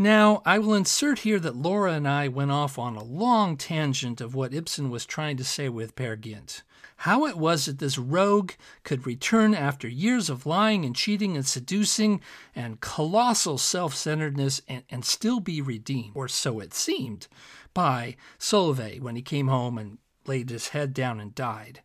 Now, 0.00 0.42
I 0.46 0.60
will 0.60 0.74
insert 0.74 1.20
here 1.20 1.40
that 1.40 1.56
Laura 1.56 1.94
and 1.94 2.06
I 2.06 2.28
went 2.28 2.52
off 2.52 2.78
on 2.78 2.94
a 2.94 3.02
long 3.02 3.56
tangent 3.56 4.20
of 4.20 4.32
what 4.32 4.54
Ibsen 4.54 4.90
was 4.90 5.04
trying 5.04 5.36
to 5.38 5.44
say 5.44 5.68
with 5.68 5.96
Peer 5.96 6.14
Gynt. 6.14 6.62
How 6.98 7.26
it 7.26 7.36
was 7.36 7.66
that 7.66 7.80
this 7.80 7.98
rogue 7.98 8.52
could 8.84 9.08
return 9.08 9.54
after 9.54 9.88
years 9.88 10.30
of 10.30 10.46
lying 10.46 10.84
and 10.84 10.94
cheating 10.94 11.36
and 11.36 11.44
seducing 11.44 12.20
and 12.54 12.80
colossal 12.80 13.58
self 13.58 13.92
centeredness 13.92 14.62
and, 14.68 14.84
and 14.88 15.04
still 15.04 15.40
be 15.40 15.60
redeemed, 15.60 16.12
or 16.14 16.28
so 16.28 16.60
it 16.60 16.74
seemed, 16.74 17.26
by 17.74 18.14
Solveig 18.38 19.00
when 19.00 19.16
he 19.16 19.22
came 19.22 19.48
home 19.48 19.78
and 19.78 19.98
laid 20.26 20.50
his 20.50 20.68
head 20.68 20.94
down 20.94 21.18
and 21.18 21.34
died. 21.34 21.82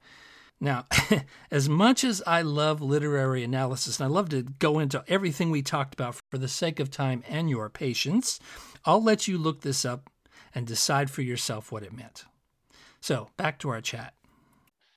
Now, 0.63 0.85
as 1.51 1.67
much 1.67 2.05
as 2.05 2.23
I 2.25 2.41
love 2.41 2.81
literary 2.81 3.43
analysis, 3.43 3.99
and 3.99 4.05
I 4.05 4.09
love 4.09 4.29
to 4.29 4.43
go 4.43 4.79
into 4.79 5.03
everything 5.09 5.51
we 5.51 5.61
talked 5.61 5.93
about 5.93 6.15
for 6.31 6.37
the 6.37 6.47
sake 6.47 6.79
of 6.79 6.89
time 6.89 7.21
and 7.27 7.49
your 7.49 7.69
patience, 7.69 8.39
I'll 8.85 9.03
let 9.03 9.27
you 9.27 9.37
look 9.37 9.59
this 9.59 9.83
up 9.83 10.09
and 10.55 10.65
decide 10.65 11.11
for 11.11 11.21
yourself 11.21 11.69
what 11.69 11.83
it 11.83 11.91
meant. 11.91 12.23
So, 13.01 13.27
back 13.35 13.59
to 13.59 13.69
our 13.69 13.81
chat. 13.81 14.13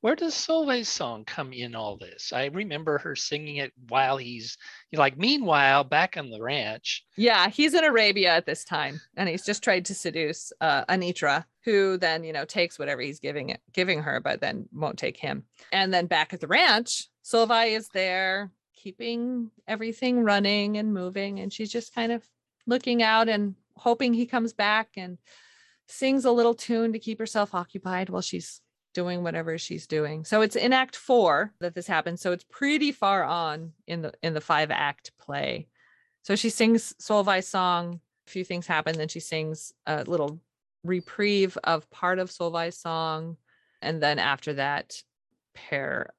Where 0.07 0.15
does 0.15 0.35
Solveig's 0.35 0.89
song 0.89 1.25
come 1.25 1.53
in 1.53 1.75
all 1.75 1.97
this? 1.97 2.33
I 2.33 2.45
remember 2.45 2.97
her 2.99 3.17
singing 3.17 3.57
it 3.57 3.73
while 3.89 4.19
he's 4.19 4.57
like, 4.93 5.19
meanwhile, 5.19 5.83
back 5.83 6.17
on 6.17 6.31
the 6.31 6.41
ranch. 6.41 7.05
Yeah, 7.17 7.49
he's 7.49 7.75
in 7.75 7.83
Arabia 7.83 8.31
at 8.31 8.47
this 8.47 8.63
time, 8.63 9.01
and 9.17 9.29
he's 9.29 9.45
just 9.45 9.65
tried 9.65 9.85
to 9.87 9.97
seduce 9.97 10.53
uh, 10.61 10.85
Anitra, 10.85 11.45
who 11.65 11.97
then 11.97 12.23
you 12.23 12.33
know 12.33 12.45
takes 12.45 12.79
whatever 12.79 13.03
he's 13.03 13.19
giving 13.19 13.51
it, 13.51 13.61
giving 13.73 14.01
her, 14.01 14.21
but 14.21 14.41
then 14.41 14.69
won't 14.73 14.97
take 14.97 15.17
him. 15.17 15.43
And 15.73 15.93
then 15.93 16.07
back 16.07 16.33
at 16.33 16.39
the 16.41 16.47
ranch, 16.47 17.09
Solveig 17.25 17.77
is 17.77 17.89
there, 17.89 18.53
keeping 18.75 19.51
everything 19.67 20.23
running 20.23 20.77
and 20.77 20.95
moving, 20.95 21.41
and 21.41 21.53
she's 21.53 21.73
just 21.73 21.93
kind 21.93 22.13
of 22.13 22.25
looking 22.65 23.03
out 23.03 23.29
and 23.29 23.57
hoping 23.75 24.15
he 24.15 24.27
comes 24.27 24.53
back 24.53 24.91
and 24.97 25.19
sings 25.89 26.25
a 26.25 26.31
little 26.31 26.55
tune 26.55 26.93
to 26.93 27.01
keep 27.01 27.19
herself 27.19 27.57
occupied 27.57 28.09
while 28.09 28.23
she's 28.23 28.61
doing 28.97 29.23
whatever 29.23 29.59
she's 29.59 29.87
doing. 29.87 30.25
So 30.25 30.41
it's 30.41 30.57
in 30.57 30.73
act 30.73 30.97
4 30.97 31.53
that 31.61 31.75
this 31.75 31.87
happens. 31.87 32.23
So 32.23 32.33
it's 32.33 32.47
pretty 32.51 32.93
far 32.93 33.23
on 33.23 33.73
in 33.87 34.01
the 34.01 34.13
in 34.23 34.33
the 34.33 34.41
five 34.41 34.71
act 34.71 35.13
play. 35.19 35.69
So 36.23 36.35
she 36.35 36.49
sings 36.49 36.95
Solveig's 36.99 37.47
song, 37.47 38.01
a 38.27 38.31
few 38.31 38.43
things 38.43 38.67
happen 38.67 38.97
then 38.97 39.09
she 39.09 39.21
sings 39.21 39.73
a 39.87 40.03
little 40.05 40.41
reprieve 40.83 41.59
of 41.63 41.89
part 41.91 42.19
of 42.19 42.31
Solveig's 42.31 42.79
song 42.79 43.37
and 43.83 44.03
then 44.03 44.19
after 44.19 44.55
that 44.55 45.03
Per 45.55 46.11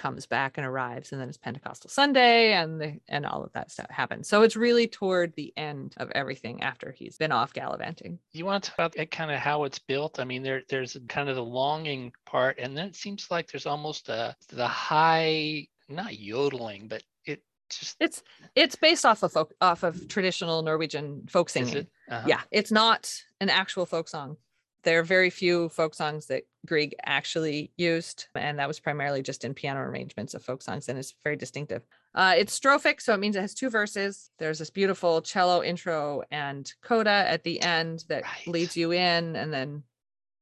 comes 0.00 0.26
back 0.26 0.56
and 0.56 0.66
arrives 0.66 1.12
and 1.12 1.20
then 1.20 1.28
it's 1.28 1.36
pentecostal 1.36 1.90
sunday 1.90 2.52
and 2.52 2.80
the 2.80 2.98
and 3.08 3.26
all 3.26 3.44
of 3.44 3.52
that 3.52 3.70
stuff 3.70 3.90
happens 3.90 4.26
so 4.26 4.42
it's 4.42 4.56
really 4.56 4.86
toward 4.86 5.34
the 5.34 5.52
end 5.56 5.94
of 5.98 6.10
everything 6.12 6.62
after 6.62 6.90
he's 6.90 7.18
been 7.18 7.32
off 7.32 7.52
gallivanting 7.52 8.18
You 8.32 8.46
want 8.46 8.64
to 8.64 8.70
talk 8.70 8.78
about 8.78 8.96
that 8.96 9.10
kind 9.10 9.30
of 9.30 9.38
how 9.38 9.64
it's 9.64 9.78
built? 9.78 10.20
I 10.20 10.24
mean, 10.24 10.42
there 10.42 10.62
there's 10.68 10.96
kind 11.08 11.28
of 11.28 11.36
the 11.36 11.44
longing 11.44 12.12
part, 12.26 12.58
and 12.58 12.76
then 12.76 12.86
it 12.86 12.96
seems 12.96 13.30
like 13.30 13.50
there's 13.50 13.66
almost 13.66 14.08
a 14.08 14.34
the 14.48 14.66
high, 14.66 15.66
not 15.88 16.18
yodeling, 16.18 16.88
but 16.88 17.02
it 17.24 17.42
just 17.68 17.96
it's 18.00 18.22
it's 18.54 18.76
based 18.76 19.04
off 19.04 19.22
of 19.22 19.32
folk 19.32 19.52
off 19.60 19.82
of 19.82 20.08
traditional 20.08 20.62
norwegian 20.62 21.26
folk 21.28 21.50
singing 21.50 21.76
it? 21.76 21.88
Uh-huh. 22.08 22.26
yeah 22.26 22.40
it's 22.50 22.72
not 22.72 23.12
an 23.40 23.50
actual 23.50 23.86
folk 23.86 24.08
song 24.08 24.36
there 24.82 24.98
are 24.98 25.04
very 25.04 25.30
few 25.30 25.68
folk 25.68 25.94
songs 25.94 26.26
that 26.26 26.42
Grieg 26.66 26.94
actually 27.04 27.72
used, 27.76 28.26
and 28.34 28.58
that 28.58 28.68
was 28.68 28.80
primarily 28.80 29.22
just 29.22 29.44
in 29.44 29.54
piano 29.54 29.80
arrangements 29.80 30.34
of 30.34 30.42
folk 30.42 30.62
songs, 30.62 30.88
and 30.88 30.98
it's 30.98 31.14
very 31.24 31.36
distinctive. 31.36 31.82
Uh, 32.14 32.34
it's 32.36 32.58
strophic, 32.58 33.00
so 33.00 33.14
it 33.14 33.20
means 33.20 33.36
it 33.36 33.40
has 33.40 33.54
two 33.54 33.70
verses. 33.70 34.30
There's 34.38 34.58
this 34.58 34.70
beautiful 34.70 35.22
cello 35.22 35.62
intro 35.62 36.22
and 36.30 36.72
coda 36.82 37.10
at 37.10 37.44
the 37.44 37.60
end 37.60 38.04
that 38.08 38.24
Right. 38.24 38.46
leads 38.46 38.76
you 38.76 38.92
in, 38.92 39.36
and 39.36 39.52
then 39.52 39.84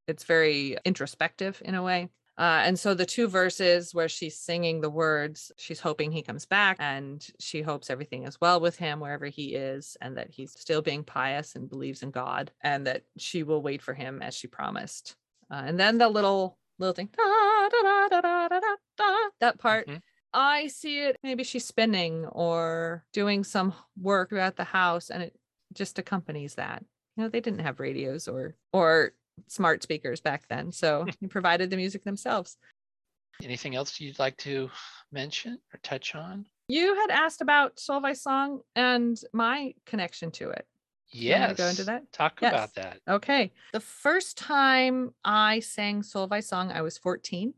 it's 0.07 0.25
very 0.25 0.77
introspective 0.85 1.61
in 1.65 1.75
a 1.75 1.83
way. 1.83 2.09
Uh, 2.39 2.63
and 2.65 2.79
so 2.79 2.95
the 2.95 3.05
two 3.05 3.27
verses 3.27 3.93
where 3.93 4.09
she's 4.09 4.39
singing 4.39 4.81
the 4.81 4.89
words, 4.89 5.51
she's 5.57 5.81
hoping 5.81 6.13
he 6.13 6.23
comes 6.23 6.47
back 6.47 6.77
and 6.79 7.27
she 7.41 7.63
hopes 7.63 7.91
everything 7.91 8.23
is 8.29 8.41
well 8.41 8.61
with 8.61 8.77
him 8.77 9.01
wherever 9.01 9.27
he 9.27 9.57
is 9.57 9.97
and 10.01 10.17
that 10.17 10.31
he's 10.31 10.53
still 10.53 10.81
being 10.81 11.03
pious 11.03 11.57
and 11.57 11.69
believes 11.69 12.05
in 12.05 12.13
God 12.13 12.53
and 12.61 12.87
that 12.87 13.03
she 13.17 13.43
will 13.43 13.61
wait 13.61 13.83
for 13.83 13.93
him 13.93 14.23
as 14.23 14.37
she 14.37 14.47
promised 14.47 15.17
uh, 15.51 15.63
and 15.67 15.79
then 15.79 15.99
the 15.99 16.09
little 16.09 16.59
little 16.79 16.95
thing 16.95 17.09
da, 17.17 17.69
da, 18.11 18.21
da, 18.21 19.15
that 19.41 19.59
part 19.59 19.87
mm-hmm. 19.87 19.99
i 20.33 20.67
see 20.67 21.01
it 21.01 21.17
maybe 21.23 21.45
she's 21.45 21.65
spinning 21.65 22.27
or 22.27 23.05
doing 23.13 23.45
some 23.45 23.73
work 24.01 24.33
at 24.33 24.57
the 24.57 24.65
house 24.65 25.11
and 25.11 25.23
it 25.23 25.37
just 25.73 25.99
accompanies 25.99 26.55
that 26.55 26.85
you 27.17 27.23
know 27.23 27.29
they 27.29 27.41
didn't 27.41 27.61
have 27.61 27.81
radios 27.81 28.29
or 28.29 28.55
or 28.73 29.13
smart 29.47 29.83
speakers 29.83 30.21
back 30.21 30.47
then 30.49 30.73
so 30.73 31.07
they 31.21 31.27
provided 31.27 31.71
the 31.71 31.77
music 31.77 32.05
themselves 32.05 32.57
anything 33.43 33.75
else 33.75 34.01
you'd 34.01 34.19
like 34.19 34.37
to 34.37 34.71
mention 35.13 35.59
or 35.73 35.81
touch 35.83 36.15
on 36.15 36.47
you 36.69 36.95
had 36.95 37.11
asked 37.11 37.41
about 37.41 37.77
Solveig 37.77 38.17
Song 38.17 38.61
and 38.77 39.19
my 39.33 39.73
connection 39.87 40.31
to 40.33 40.51
it. 40.51 40.67
Yes. 41.11 41.57
go 41.57 41.67
into 41.67 41.85
that? 41.85 42.13
Talk 42.13 42.41
Yes. 42.41 42.53
about 42.53 42.75
that. 42.75 43.01
Okay. 43.09 43.53
The 43.73 43.81
first 43.81 44.37
time 44.39 45.15
I 45.25 45.61
sang 45.61 46.03
Solveig's 46.03 46.47
song, 46.47 46.71
I 46.73 46.83
was 46.83 46.99
14 46.99 47.55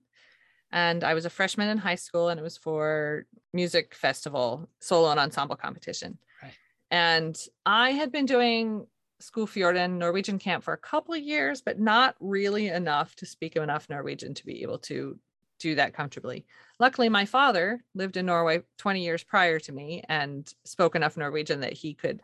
and 0.72 1.02
I 1.04 1.14
was 1.14 1.24
a 1.24 1.30
freshman 1.30 1.68
in 1.68 1.78
high 1.78 1.96
school 1.96 2.28
and 2.28 2.38
it 2.38 2.42
was 2.42 2.56
for 2.56 3.26
music 3.52 3.94
festival 3.94 4.68
solo 4.80 5.10
and 5.10 5.18
ensemble 5.20 5.56
competition. 5.56 6.18
Right. 6.42 6.52
And 6.90 7.38
I 7.66 7.90
had 7.90 8.12
been 8.12 8.26
doing 8.26 8.86
Skogfjorden 9.20 9.98
Norwegian 9.98 10.38
camp 10.38 10.64
for 10.64 10.72
a 10.72 10.78
couple 10.78 11.14
of 11.14 11.20
years, 11.20 11.60
but 11.60 11.78
not 11.78 12.16
really 12.20 12.68
enough 12.68 13.14
to 13.16 13.26
speak 13.26 13.56
enough 13.56 13.88
Norwegian 13.90 14.32
to 14.34 14.46
be 14.46 14.62
able 14.62 14.78
to 14.78 15.18
do 15.58 15.74
that 15.74 15.92
comfortably. 15.92 16.46
Luckily, 16.78 17.10
my 17.10 17.26
father 17.26 17.84
lived 17.94 18.16
in 18.16 18.24
Norway 18.26 18.62
20 18.78 19.04
years 19.04 19.22
prior 19.22 19.58
to 19.58 19.72
me 19.72 20.02
and 20.08 20.50
spoke 20.64 20.94
enough 20.96 21.18
Norwegian 21.18 21.60
that 21.60 21.74
he 21.74 21.92
could 21.92 22.22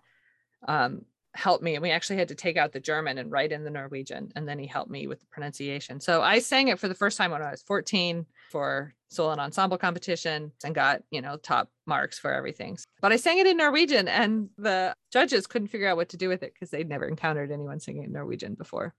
um, 0.66 1.04
help 1.36 1.62
me. 1.62 1.74
And 1.74 1.82
we 1.82 1.90
actually 1.90 2.16
had 2.16 2.28
to 2.28 2.34
take 2.34 2.56
out 2.56 2.72
the 2.72 2.80
German 2.80 3.18
and 3.18 3.30
write 3.30 3.52
in 3.52 3.64
the 3.64 3.70
Norwegian. 3.70 4.32
And 4.34 4.48
then 4.48 4.58
he 4.58 4.66
helped 4.66 4.90
me 4.90 5.06
with 5.06 5.20
the 5.20 5.26
pronunciation. 5.26 6.00
So 6.00 6.22
I 6.22 6.38
sang 6.38 6.68
it 6.68 6.78
for 6.78 6.88
the 6.88 6.94
first 6.94 7.18
time 7.18 7.30
when 7.30 7.42
I 7.42 7.50
was 7.50 7.62
14 7.62 8.26
for 8.50 8.94
solo 9.08 9.32
and 9.32 9.40
ensemble 9.40 9.78
competition 9.78 10.52
and 10.64 10.74
got, 10.74 11.02
you 11.10 11.20
know, 11.20 11.36
top 11.36 11.70
marks 11.86 12.18
for 12.18 12.32
everything. 12.32 12.78
But 13.00 13.12
I 13.12 13.16
sang 13.16 13.38
it 13.38 13.46
in 13.46 13.56
Norwegian 13.56 14.08
and 14.08 14.48
the 14.58 14.94
judges 15.12 15.46
couldn't 15.46 15.68
figure 15.68 15.88
out 15.88 15.96
what 15.96 16.08
to 16.10 16.16
do 16.16 16.28
with 16.28 16.42
it 16.42 16.54
because 16.54 16.70
they'd 16.70 16.88
never 16.88 17.06
encountered 17.06 17.52
anyone 17.52 17.80
singing 17.80 18.04
in 18.04 18.12
Norwegian 18.12 18.54
before. 18.54 18.94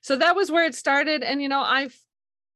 So 0.00 0.16
that 0.16 0.36
was 0.36 0.50
where 0.50 0.64
it 0.64 0.74
started. 0.74 1.22
And, 1.22 1.42
you 1.42 1.48
know, 1.48 1.60
I've 1.60 1.98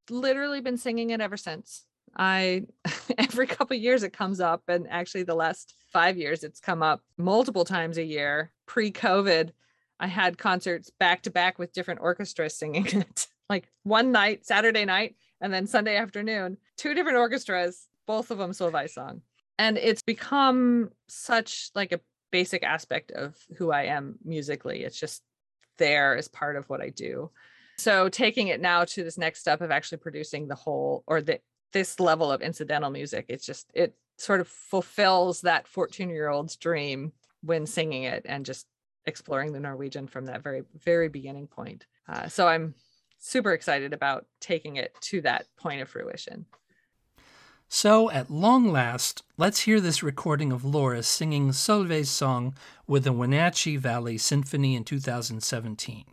literally 0.09 0.61
been 0.61 0.77
singing 0.77 1.11
it 1.11 1.20
ever 1.20 1.37
since. 1.37 1.85
I 2.16 2.66
every 3.18 3.46
couple 3.46 3.77
years 3.77 4.03
it 4.03 4.12
comes 4.12 4.40
up, 4.40 4.62
and 4.68 4.87
actually 4.90 5.25
the 5.25 5.35
last 5.35 5.75
five 5.92 6.16
years 6.16 6.44
it's 6.44 6.61
come 6.61 6.83
up 6.83 7.03
multiple 7.16 7.64
times 7.64 7.99
a 7.99 8.05
year. 8.05 8.53
Pre-COVID, 8.66 9.51
I 9.99 10.07
had 10.07 10.38
concerts 10.38 10.90
back 10.99 11.23
to 11.23 11.31
back 11.31 11.59
with 11.59 11.73
different 11.73 12.01
orchestras 12.01 12.57
singing 12.57 12.87
it. 13.01 13.27
like 13.49 13.68
one 13.83 14.12
night, 14.12 14.46
Saturday 14.46 14.85
night, 14.85 15.16
and 15.40 15.53
then 15.53 15.66
Sunday 15.66 15.96
afternoon, 15.96 16.57
two 16.77 16.94
different 16.94 17.18
orchestras, 17.18 17.87
both 18.07 18.31
of 18.31 18.38
them 18.38 18.53
Solveig 18.53 18.90
song, 18.90 19.23
and 19.59 19.79
it's 19.79 20.03
become 20.03 20.90
such 21.09 21.70
like 21.75 21.92
a 21.92 22.01
basic 22.31 22.62
aspect 22.62 23.11
of 23.12 23.37
who 23.57 23.73
I 23.73 23.85
am 23.85 24.16
musically. 24.25 24.85
It's 24.85 24.99
just 24.99 25.23
there 25.79 26.16
as 26.16 26.29
part 26.29 26.57
of 26.57 26.68
what 26.68 26.81
I 26.81 26.90
do. 26.90 27.31
So 27.79 28.09
taking 28.11 28.49
it 28.49 28.61
now 28.61 28.85
to 28.85 29.03
this 29.03 29.16
next 29.16 29.40
step 29.40 29.62
of 29.62 29.70
actually 29.70 29.99
producing 29.99 30.46
the 30.46 30.55
whole 30.55 31.03
or 31.07 31.23
the 31.23 31.40
this 31.72 32.00
level 32.00 32.30
of 32.30 32.42
incidental 32.42 32.90
music, 32.90 33.26
it's 33.28 33.46
just 33.46 33.70
it 33.74 33.94
sort 34.16 34.40
of 34.40 34.48
fulfills 34.48 35.40
that 35.42 35.66
14 35.66 36.11
year 36.11 36.28
old's 36.28 36.56
dream 36.56 37.12
when 37.42 37.66
singing 37.66 38.04
it 38.04 38.22
and 38.26 38.44
just 38.44 38.66
exploring 39.06 39.52
the 39.52 39.61
Norwegian 39.61 40.06
from 40.06 40.26
that 40.26 40.42
very 40.42 40.62
very 40.78 41.09
beginning 41.09 41.46
point. 41.46 41.87
Uh, 42.09 42.28
so 42.28 42.46
I'm 42.46 42.74
super 43.18 43.52
excited 43.52 43.92
about 43.92 44.26
taking 44.40 44.76
it 44.76 44.94
to 45.02 45.20
that 45.22 45.46
point 45.56 45.80
of 45.80 45.88
fruition. 45.88 46.46
So, 47.72 48.11
at 48.11 48.30
long 48.30 48.72
last, 48.72 49.22
let's 49.37 49.61
hear 49.61 49.80
this 49.80 50.02
recording 50.02 50.50
of 50.50 50.64
Laura 50.64 51.04
singing 51.04 51.52
Solveig's 51.52 52.11
song 52.11 52.56
with 52.88 53.04
the 53.04 53.12
Wenatchee 53.12 53.76
Valley 53.76 54.18
Symphony 54.18 54.74
in 54.74 54.83
2017. 54.83 56.04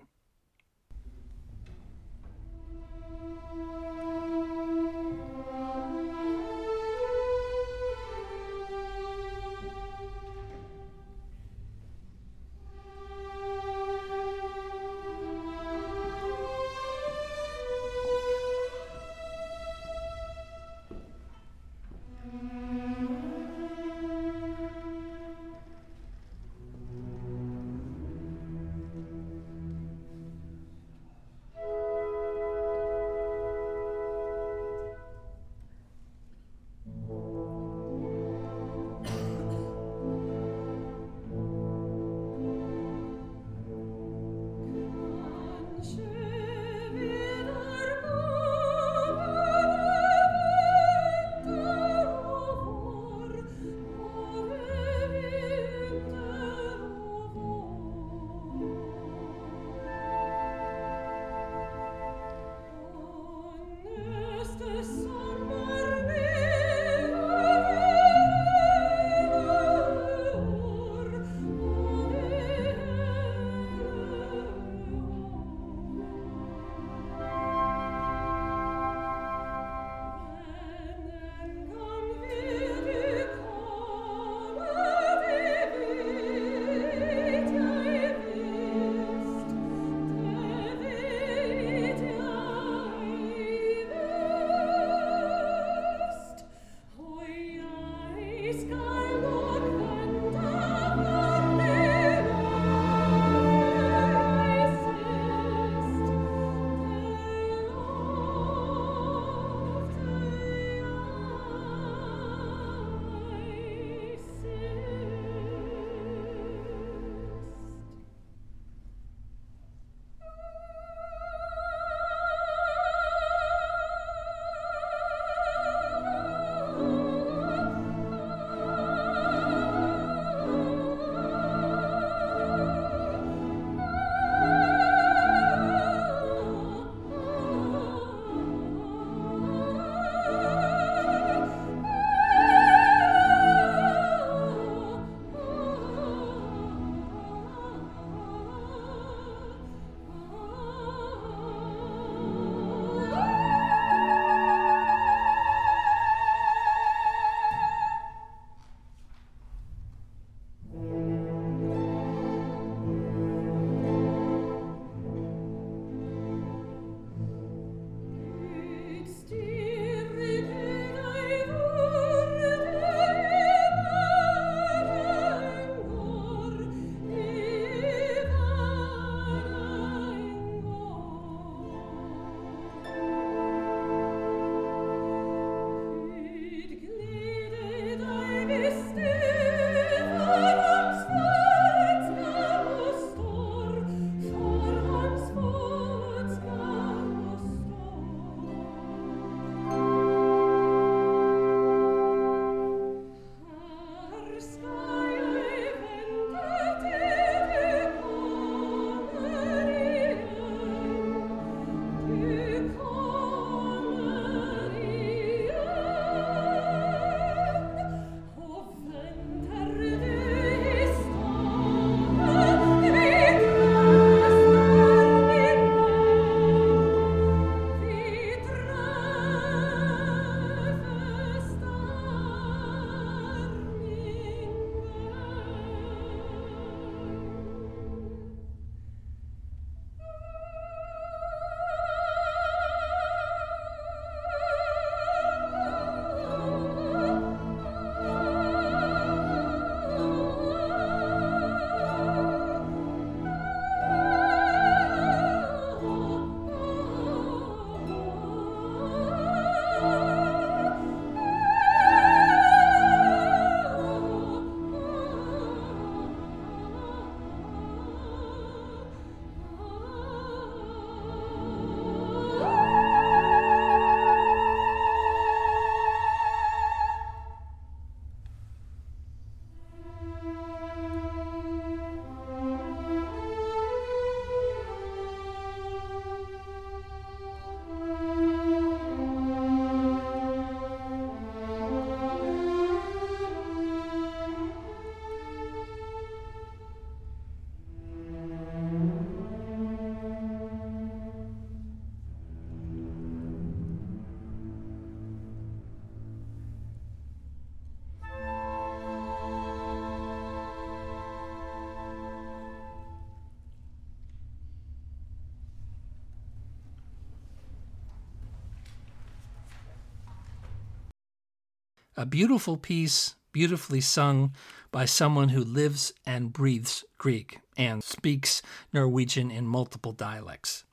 A 322.00 322.06
beautiful 322.06 322.58
piece, 322.58 323.16
beautifully 323.32 323.82
sung 323.82 324.32
by 324.70 324.86
someone 324.86 325.30
who 325.30 325.44
lives 325.44 325.94
and 326.06 326.32
breathes 326.32 326.86
Grieg 327.00 327.40
and 327.58 327.84
speaks 327.84 328.44
Norwegian 328.72 329.32
in 329.32 329.48
multiple 329.48 329.94
dialects. 329.94 330.64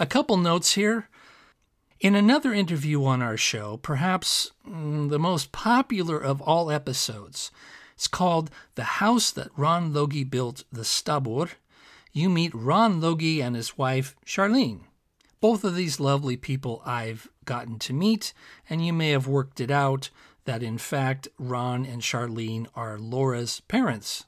A 0.00 0.06
couple 0.06 0.36
notes 0.36 0.74
here. 0.74 1.08
In 2.00 2.16
another 2.16 2.52
interview 2.52 3.04
on 3.04 3.22
our 3.22 3.36
show, 3.36 3.76
perhaps 3.76 4.50
mm, 4.68 5.08
the 5.08 5.20
most 5.20 5.52
popular 5.52 6.18
of 6.18 6.40
all 6.40 6.68
episodes, 6.68 7.52
it's 7.94 8.08
called 8.08 8.50
The 8.74 8.98
House 8.98 9.30
That 9.30 9.56
Ron 9.56 9.92
Loge 9.92 10.28
Built, 10.28 10.64
the 10.72 10.82
Stabbur. 10.82 11.50
You 12.12 12.28
meet 12.28 12.52
Ron 12.52 13.00
Loge 13.00 13.38
and 13.38 13.54
his 13.54 13.78
wife, 13.78 14.16
Charlene. 14.26 14.80
Both 15.40 15.62
of 15.62 15.76
these 15.76 16.00
lovely 16.00 16.36
people 16.36 16.82
I've 16.84 17.28
gotten 17.44 17.78
to 17.80 17.92
meet, 17.92 18.32
and 18.68 18.84
you 18.84 18.92
may 18.92 19.10
have 19.10 19.28
worked 19.28 19.60
it 19.60 19.70
out 19.70 20.10
that 20.50 20.64
in 20.64 20.78
fact 20.78 21.28
Ron 21.38 21.86
and 21.86 22.02
Charlene 22.02 22.66
are 22.74 22.98
Laura's 22.98 23.60
parents. 23.68 24.24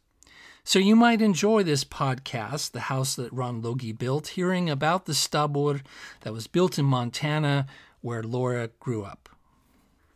So 0.63 0.79
you 0.79 0.95
might 0.95 1.21
enjoy 1.21 1.65
this 1.65 1.83
podcast, 1.83 2.71
The 2.71 2.83
House 2.83 3.17
That 3.17 3.33
Ron 3.33 3.61
Loge 3.61 3.99
Built, 3.99 4.29
hearing 4.29 4.71
about 4.71 5.07
the 5.07 5.15
stabbur 5.15 5.81
that 6.21 6.33
was 6.33 6.47
built 6.47 6.79
in 6.79 6.85
Montana 6.85 7.67
where 8.03 8.23
Laura 8.23 8.71
grew 8.79 9.03
up. 9.03 9.31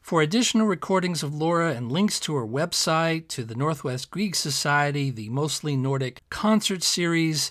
For 0.01 0.23
additional 0.23 0.69
recordings 0.69 1.25
of 1.25 1.35
Laura 1.35 1.75
and 1.75 1.91
links 1.91 2.21
to 2.21 2.37
her 2.37 2.47
website, 2.47 3.27
to 3.31 3.43
the 3.43 3.57
Northwest 3.57 4.13
Grieg 4.13 4.37
Society, 4.37 5.11
the 5.11 5.29
Mostly 5.31 5.75
Nordic 5.75 6.23
concert 6.31 6.85
series, 6.85 7.51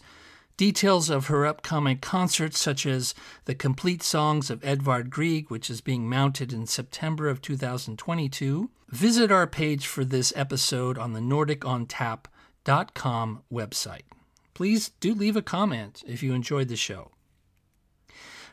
details 0.57 1.09
of 1.09 1.27
her 1.27 1.45
upcoming 1.45 1.97
concerts, 1.97 2.59
such 2.59 2.85
as 2.85 3.13
the 3.45 3.55
complete 3.55 4.01
songs 4.01 4.49
of 4.49 4.63
Edvard 4.63 5.09
Grieg, 5.09 5.49
which 5.49 5.69
is 5.69 5.81
being 5.81 6.09
mounted 6.09 6.53
in 6.53 6.65
September 6.65 7.27
of 7.27 7.41
2022, 7.41 8.69
visit 8.89 9.31
our 9.31 9.47
page 9.47 9.87
for 9.87 10.05
this 10.05 10.31
episode 10.35 10.97
on 10.97 11.13
the 11.13 11.21
Nordic 11.21 11.65
on 11.65 11.85
Tap 11.85 12.27
website. 12.65 14.03
Please 14.53 14.89
do 14.99 15.13
leave 15.13 15.35
a 15.35 15.41
comment 15.41 16.03
if 16.07 16.23
you 16.23 16.33
enjoyed 16.33 16.69
the 16.69 16.75
show. 16.75 17.11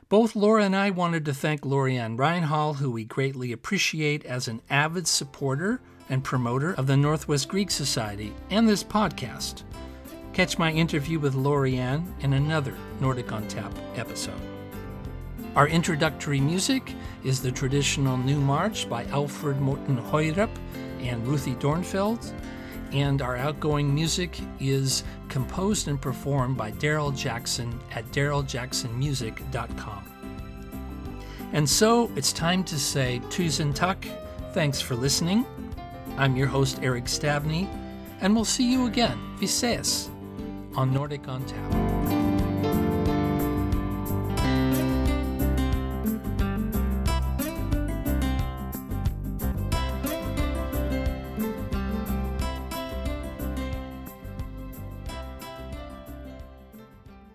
Both 0.09 0.36
Laura 0.36 0.64
and 0.64 0.76
I 0.76 0.90
wanted 0.90 1.24
to 1.24 1.32
thank 1.32 1.62
Lorianne 1.62 2.18
Reinhall, 2.18 2.76
who 2.76 2.90
we 2.90 3.05
greatly 3.05 3.53
appreciate 3.53 4.26
as 4.26 4.46
an 4.46 4.61
avid 4.68 5.07
supporter 5.07 5.80
and 6.11 6.22
promoter 6.22 6.74
of 6.74 6.86
the 6.86 6.96
Northwest 6.98 7.48
Grieg 7.48 7.70
Society 7.70 8.34
and 8.50 8.68
this 8.68 8.84
podcast. 8.84 9.62
Catch 10.32 10.58
my 10.58 10.72
interview 10.72 11.18
with 11.18 11.34
Lorianne 11.34 12.06
in 12.20 12.32
another 12.32 12.74
Nordic 13.00 13.32
on 13.32 13.46
Tap 13.48 13.70
episode. 13.96 14.40
Our 15.54 15.68
introductory 15.68 16.40
music 16.40 16.94
is 17.22 17.42
the 17.42 17.52
traditional 17.52 18.16
New 18.16 18.40
March 18.40 18.88
by 18.88 19.04
Alfred 19.06 19.60
Morten 19.60 19.98
Høyrup 19.98 20.48
and 21.00 21.26
Ruthie 21.26 21.56
Dornfeld, 21.56 22.32
and 22.92 23.20
our 23.20 23.36
outgoing 23.36 23.94
music 23.94 24.40
is 24.58 25.04
composed 25.28 25.88
and 25.88 26.00
performed 26.00 26.56
by 26.56 26.72
Daryl 26.72 27.14
Jackson 27.14 27.78
at 27.90 28.06
daryljacksonmusic.com. 28.12 30.04
And 31.52 31.68
so 31.68 32.10
it's 32.16 32.32
time 32.32 32.64
to 32.64 32.78
say 32.78 33.20
tusen 33.28 33.74
tak, 33.74 34.06
thanks 34.52 34.80
for 34.80 34.94
listening. 34.94 35.44
I'm 36.16 36.36
your 36.36 36.46
host, 36.46 36.78
Eric 36.82 37.04
Stavney, 37.04 37.68
and 38.22 38.34
we'll 38.34 38.46
see 38.46 38.72
you 38.72 38.86
again, 38.86 39.18
vi 39.36 39.46
on 40.76 40.92
Nordic 40.92 41.28
on 41.28 41.44
Tap. 41.44 41.91